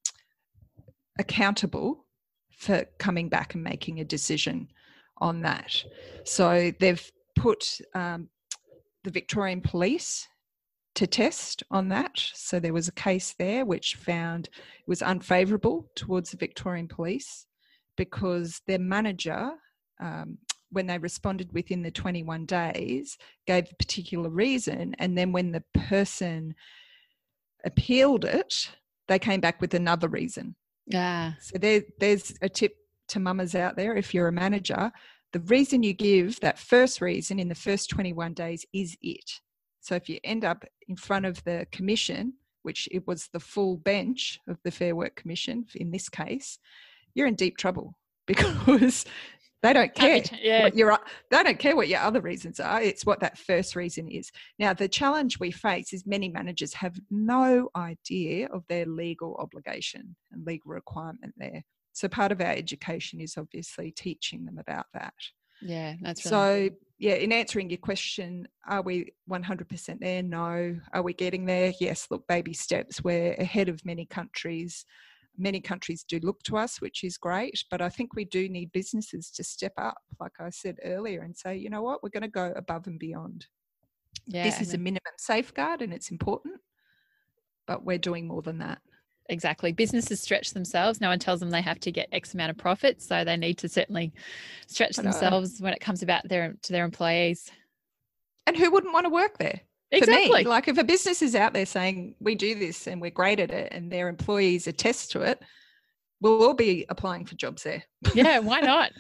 [1.20, 2.08] accountable
[2.58, 4.68] for coming back and making a decision
[5.20, 5.72] on that.
[6.24, 8.30] So, they've put um,
[9.04, 10.28] the Victorian Police
[10.96, 12.20] to test on that.
[12.34, 17.46] So there was a case there which found it was unfavourable towards the Victorian Police
[17.98, 19.52] because their manager,
[20.00, 20.38] um,
[20.74, 23.18] when they responded within the 21 days,
[23.48, 24.96] gave a particular reason.
[25.00, 26.56] And then when the person
[27.66, 28.72] appealed it,
[29.08, 30.56] they came back with another reason.
[30.86, 31.34] Yeah.
[31.40, 32.76] So there, there's a tip
[33.10, 34.92] to mamas out there if you're a manager.
[35.32, 39.40] The reason you give, that first reason in the first 21 days, is it.
[39.82, 43.78] So if you end up in front of the commission, which it was the full
[43.78, 46.60] bench of the Fair Work Commission in this case,
[47.14, 49.06] you're in deep trouble because
[49.64, 50.64] they don't care yeah.
[50.64, 51.00] what your
[51.32, 52.82] they don't care what your other reasons are.
[52.82, 54.30] It's what that first reason is.
[54.60, 60.16] Now the challenge we face is many managers have no idea of their legal obligation
[60.32, 61.64] and legal requirement there.
[61.94, 65.14] So part of our education is obviously teaching them about that.
[65.62, 66.76] Yeah, that's really so.
[67.00, 70.24] Yeah, in answering your question, are we 100% there?
[70.24, 70.80] No.
[70.94, 71.74] Are we getting there?
[71.80, 72.08] Yes.
[72.10, 73.04] Look, baby steps.
[73.04, 74.86] We're ahead of many countries.
[75.38, 78.72] Many countries do look to us, which is great, but I think we do need
[78.72, 82.22] businesses to step up, like I said earlier, and say, you know what, we're going
[82.22, 83.48] to go above and beyond.
[84.28, 86.56] Yeah, this is a minimum safeguard and it's important,
[87.66, 88.80] but we're doing more than that
[89.30, 89.72] exactly.
[89.72, 91.02] Businesses stretch themselves.
[91.02, 93.58] No one tells them they have to get X amount of profit, so they need
[93.60, 94.14] to certainly
[94.68, 97.52] stretch uh, themselves when it comes about their to their employees.
[98.46, 99.62] And who wouldn't want to work there?
[99.94, 100.44] Exactly.
[100.44, 103.52] Like if a business is out there saying we do this and we're great at
[103.52, 105.42] it, and their employees attest to it,
[106.20, 107.84] we'll all be applying for jobs there.
[108.16, 108.92] Yeah, why not?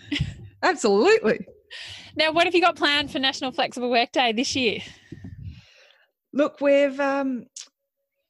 [0.62, 1.46] Absolutely.
[2.16, 4.80] Now, what have you got planned for National Flexible Work Day this year?
[6.32, 7.46] Look, we've um,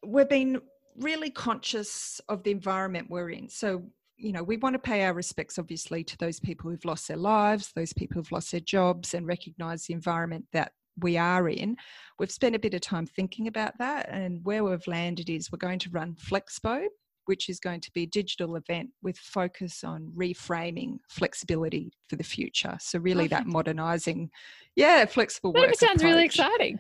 [0.06, 0.62] we've been
[0.98, 3.50] really conscious of the environment we're in.
[3.50, 3.84] So,
[4.16, 7.18] you know, we want to pay our respects, obviously, to those people who've lost their
[7.18, 11.76] lives, those people who've lost their jobs, and recognize the environment that we are in.
[12.20, 15.58] We've spent a bit of time thinking about that, and where we've landed is we're
[15.58, 16.86] going to run Flexpo,
[17.26, 22.24] which is going to be a digital event with focus on reframing flexibility for the
[22.24, 22.78] future.
[22.80, 24.30] So, really, that modernizing,
[24.76, 25.62] yeah, flexible work.
[25.62, 25.76] that work.
[25.76, 26.14] sounds approach.
[26.14, 26.80] really exciting.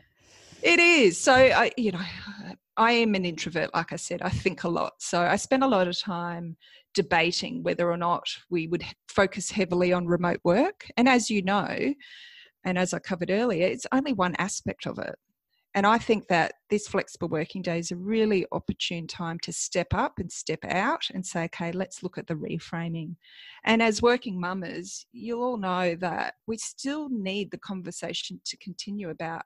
[0.61, 1.19] It is.
[1.19, 2.01] So, I, you know,
[2.77, 4.93] I am an introvert, like I said, I think a lot.
[4.99, 6.55] So I spend a lot of time
[6.93, 10.87] debating whether or not we would focus heavily on remote work.
[10.95, 11.93] And as you know,
[12.63, 15.15] and as I covered earlier, it's only one aspect of it.
[15.75, 19.87] and I think that this flexible working day is a really opportune time to step
[19.93, 23.15] up and step out and say, okay, let's look at the reframing.
[23.63, 29.09] And as working mamas, you'll all know that we still need the conversation to continue
[29.09, 29.43] about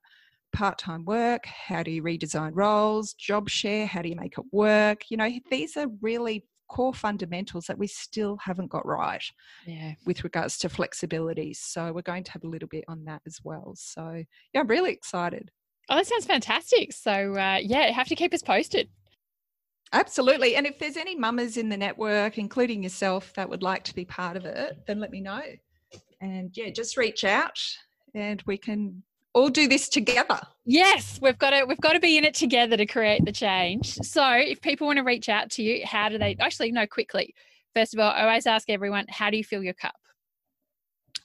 [0.53, 4.45] part time work, how do you redesign roles, job share, how do you make it
[4.51, 5.03] work?
[5.09, 9.23] You know, these are really core fundamentals that we still haven't got right
[9.65, 9.93] yeah.
[10.05, 11.53] with regards to flexibility.
[11.53, 13.73] So we're going to have a little bit on that as well.
[13.75, 15.51] So yeah, I'm really excited.
[15.89, 16.93] Oh, that sounds fantastic.
[16.93, 18.89] So uh, yeah, have to keep us posted.
[19.93, 20.55] Absolutely.
[20.55, 24.03] And if there's any mamas in the network, including yourself, that would like to be
[24.03, 25.41] part of it, then let me know.
[26.19, 27.57] And yeah, just reach out
[28.13, 29.03] and we can
[29.37, 30.39] all do this together.
[30.65, 33.95] Yes, we've got to we've got to be in it together to create the change.
[34.01, 37.33] So, if people want to reach out to you, how do they actually no quickly?
[37.75, 39.95] First of all, I always ask everyone, how do you fill your cup?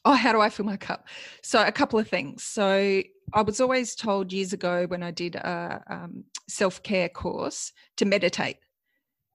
[0.05, 1.09] Oh, how do I fill my cup?
[1.43, 2.43] So, a couple of things.
[2.43, 3.03] So,
[3.33, 8.05] I was always told years ago when I did a um, self care course to
[8.05, 8.59] meditate.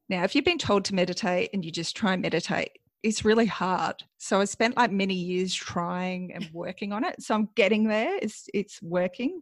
[0.08, 2.72] Now, if you've been told to meditate and you just try and meditate,
[3.08, 4.04] it's really hard.
[4.18, 7.24] So I spent like many years trying and working on it.
[7.24, 8.18] So I'm getting there.
[8.22, 9.42] It's it's working.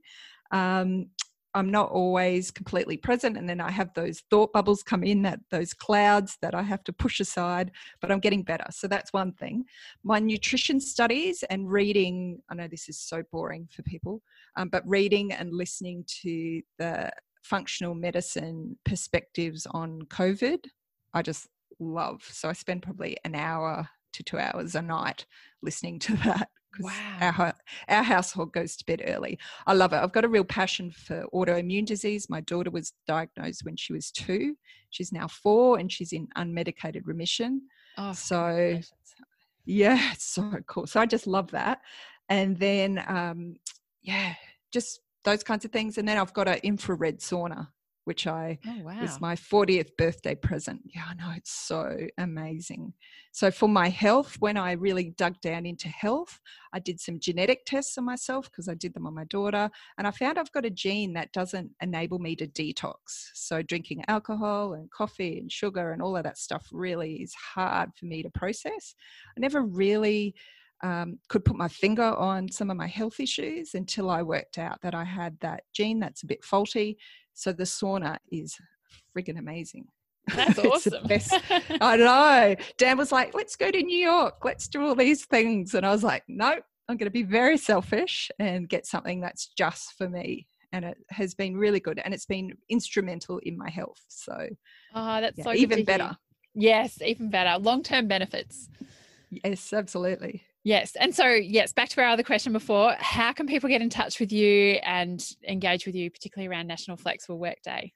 [0.52, 1.08] Um,
[1.56, 5.40] I'm not always completely present, and then I have those thought bubbles come in, that
[5.50, 7.72] those clouds that I have to push aside.
[8.02, 8.66] But I'm getting better.
[8.70, 9.64] So that's one thing.
[10.04, 12.42] My nutrition studies and reading.
[12.50, 14.22] I know this is so boring for people,
[14.58, 17.12] um, but reading and listening to the
[17.42, 20.66] functional medicine perspectives on COVID,
[21.14, 21.48] I just
[21.80, 22.24] love.
[22.24, 25.26] So I spend probably an hour to two hours a night
[25.62, 26.50] listening to that.
[26.80, 27.18] Wow.
[27.22, 27.54] Our,
[27.88, 29.40] our household goes to bed early.
[29.66, 29.98] I love it.
[29.98, 32.30] I've got a real passion for autoimmune disease.
[32.30, 34.56] My daughter was diagnosed when she was two.
[34.90, 37.62] She's now four and she's in unmedicated remission.
[37.98, 38.80] Oh, so,
[39.66, 40.86] yeah, it's so cool.
[40.86, 41.80] So I just love that.
[42.28, 43.56] And then, um,
[44.02, 44.34] yeah,
[44.72, 45.98] just those kinds of things.
[45.98, 47.70] And then I've got an infrared sauna
[48.06, 49.02] which I oh, wow.
[49.02, 50.82] was my 40th birthday present.
[50.86, 52.94] Yeah, I know it's so amazing.
[53.32, 56.40] So for my health, when I really dug down into health,
[56.72, 60.08] I did some genetic tests on myself because I did them on my daughter, and
[60.08, 62.96] I found I've got a gene that doesn't enable me to detox.
[63.34, 67.90] So drinking alcohol and coffee and sugar and all of that stuff really is hard
[68.00, 68.96] for me to process.
[69.36, 70.36] I never really
[70.84, 74.82] um, could put my finger on some of my health issues until I worked out
[74.82, 76.98] that I had that gene that's a bit faulty.
[77.36, 78.58] So the sauna is
[79.16, 79.88] friggin' amazing.
[80.34, 81.06] That's awesome.
[81.82, 82.56] I know.
[82.78, 84.44] Dan was like, let's go to New York.
[84.44, 85.76] Let's do all these things.
[85.76, 89.48] And I was like, nope, I'm going to be very selfish and get something that's
[89.48, 90.48] just for me.
[90.72, 92.02] And it has been really good.
[92.04, 94.02] And it's been instrumental in my health.
[94.08, 94.48] So,
[94.96, 96.18] oh, that's yeah, so even better.
[96.54, 97.60] Yes, even better.
[97.60, 98.70] Long term benefits.
[99.30, 100.44] Yes, absolutely.
[100.66, 100.96] Yes.
[101.00, 104.20] And so, yes, back to our other question before how can people get in touch
[104.20, 107.94] with you and engage with you, particularly around National Flexible Work Day?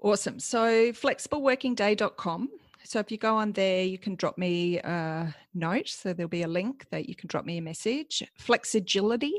[0.00, 0.40] Awesome.
[0.40, 2.48] So, flexibleworkingday.com.
[2.84, 5.90] So, if you go on there, you can drop me a note.
[5.90, 8.24] So, there'll be a link that you can drop me a message.
[8.40, 9.32] Flexagility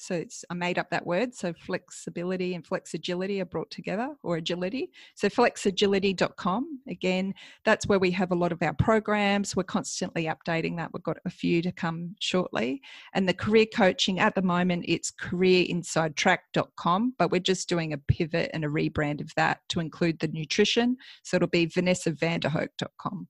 [0.00, 1.34] so it's I made up that word.
[1.34, 4.90] So flexibility and flexagility are brought together, or agility.
[5.14, 6.80] So flexagility.com.
[6.88, 7.34] Again,
[7.64, 9.56] that's where we have a lot of our programs.
[9.56, 10.90] We're constantly updating that.
[10.92, 12.82] We've got a few to come shortly.
[13.14, 18.50] And the career coaching at the moment, it's careerinsidetrack.com, but we're just doing a pivot
[18.54, 20.96] and a rebrand of that to include the nutrition.
[21.22, 23.28] So it'll be vanessavanderhoek.com.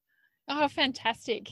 [0.51, 1.51] Oh, fantastic.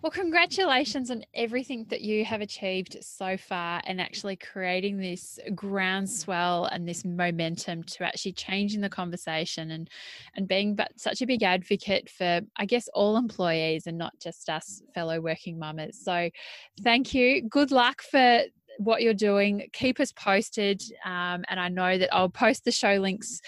[0.00, 6.64] Well, congratulations on everything that you have achieved so far and actually creating this groundswell
[6.64, 9.90] and this momentum to actually changing the conversation and
[10.36, 14.48] and being but such a big advocate for I guess all employees and not just
[14.48, 16.00] us fellow working mamas.
[16.02, 16.30] So
[16.82, 17.42] thank you.
[17.42, 18.40] Good luck for
[18.78, 19.68] what you're doing.
[19.74, 20.82] Keep us posted.
[21.04, 23.42] Um, and I know that I'll post the show links,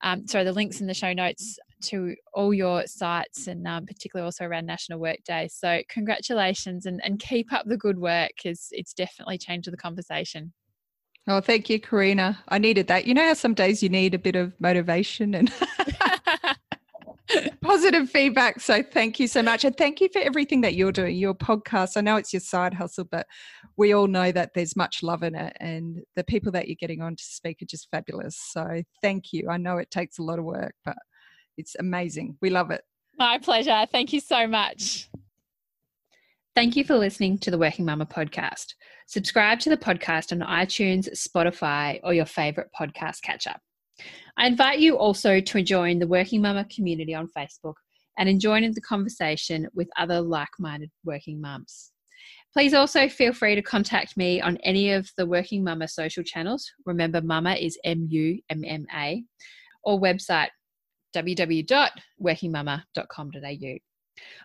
[0.00, 4.24] um, sorry, the links in the show notes to all your sites and um, particularly
[4.24, 5.48] also around National Work Day.
[5.50, 10.52] So congratulations and, and keep up the good work because it's definitely changed the conversation.
[11.26, 12.38] Oh, thank you, Karina.
[12.48, 13.06] I needed that.
[13.06, 15.52] You know how some days you need a bit of motivation and
[17.60, 18.60] positive feedback.
[18.60, 19.64] So thank you so much.
[19.64, 21.96] And thank you for everything that you're doing, your podcast.
[21.96, 23.26] I know it's your side hustle, but
[23.76, 25.54] we all know that there's much love in it.
[25.60, 28.36] And the people that you're getting on to speak are just fabulous.
[28.36, 29.50] So thank you.
[29.50, 30.96] I know it takes a lot of work, but
[31.58, 32.38] it's amazing.
[32.40, 32.82] We love it.
[33.18, 33.86] My pleasure.
[33.92, 35.10] Thank you so much.
[36.54, 38.74] Thank you for listening to the Working Mumma podcast.
[39.06, 43.54] Subscribe to the podcast on iTunes, Spotify, or your favorite podcast catcher.
[44.36, 47.74] I invite you also to join the Working Mumma community on Facebook
[48.18, 51.92] and join in the conversation with other like minded working mums.
[52.52, 56.68] Please also feel free to contact me on any of the Working Mumma social channels.
[56.86, 59.22] Remember, Mumma is M U M M A,
[59.84, 60.48] or website
[61.14, 63.78] www.workingmumma.com.au.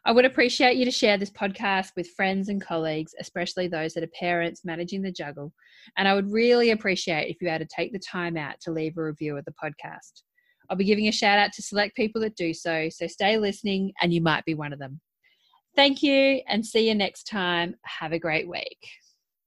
[0.06, 4.04] I would appreciate you to share this podcast with friends and colleagues, especially those that
[4.04, 5.52] are parents managing the juggle.
[5.98, 8.98] And I would really appreciate if you had to take the time out to leave
[8.98, 10.22] a review of the podcast.
[10.70, 13.94] I'll be giving a shout out to select people that do so, so stay listening
[14.02, 15.02] and you might be one of them.
[15.76, 17.76] Thank you and see you next time.
[17.84, 18.78] Have a great week.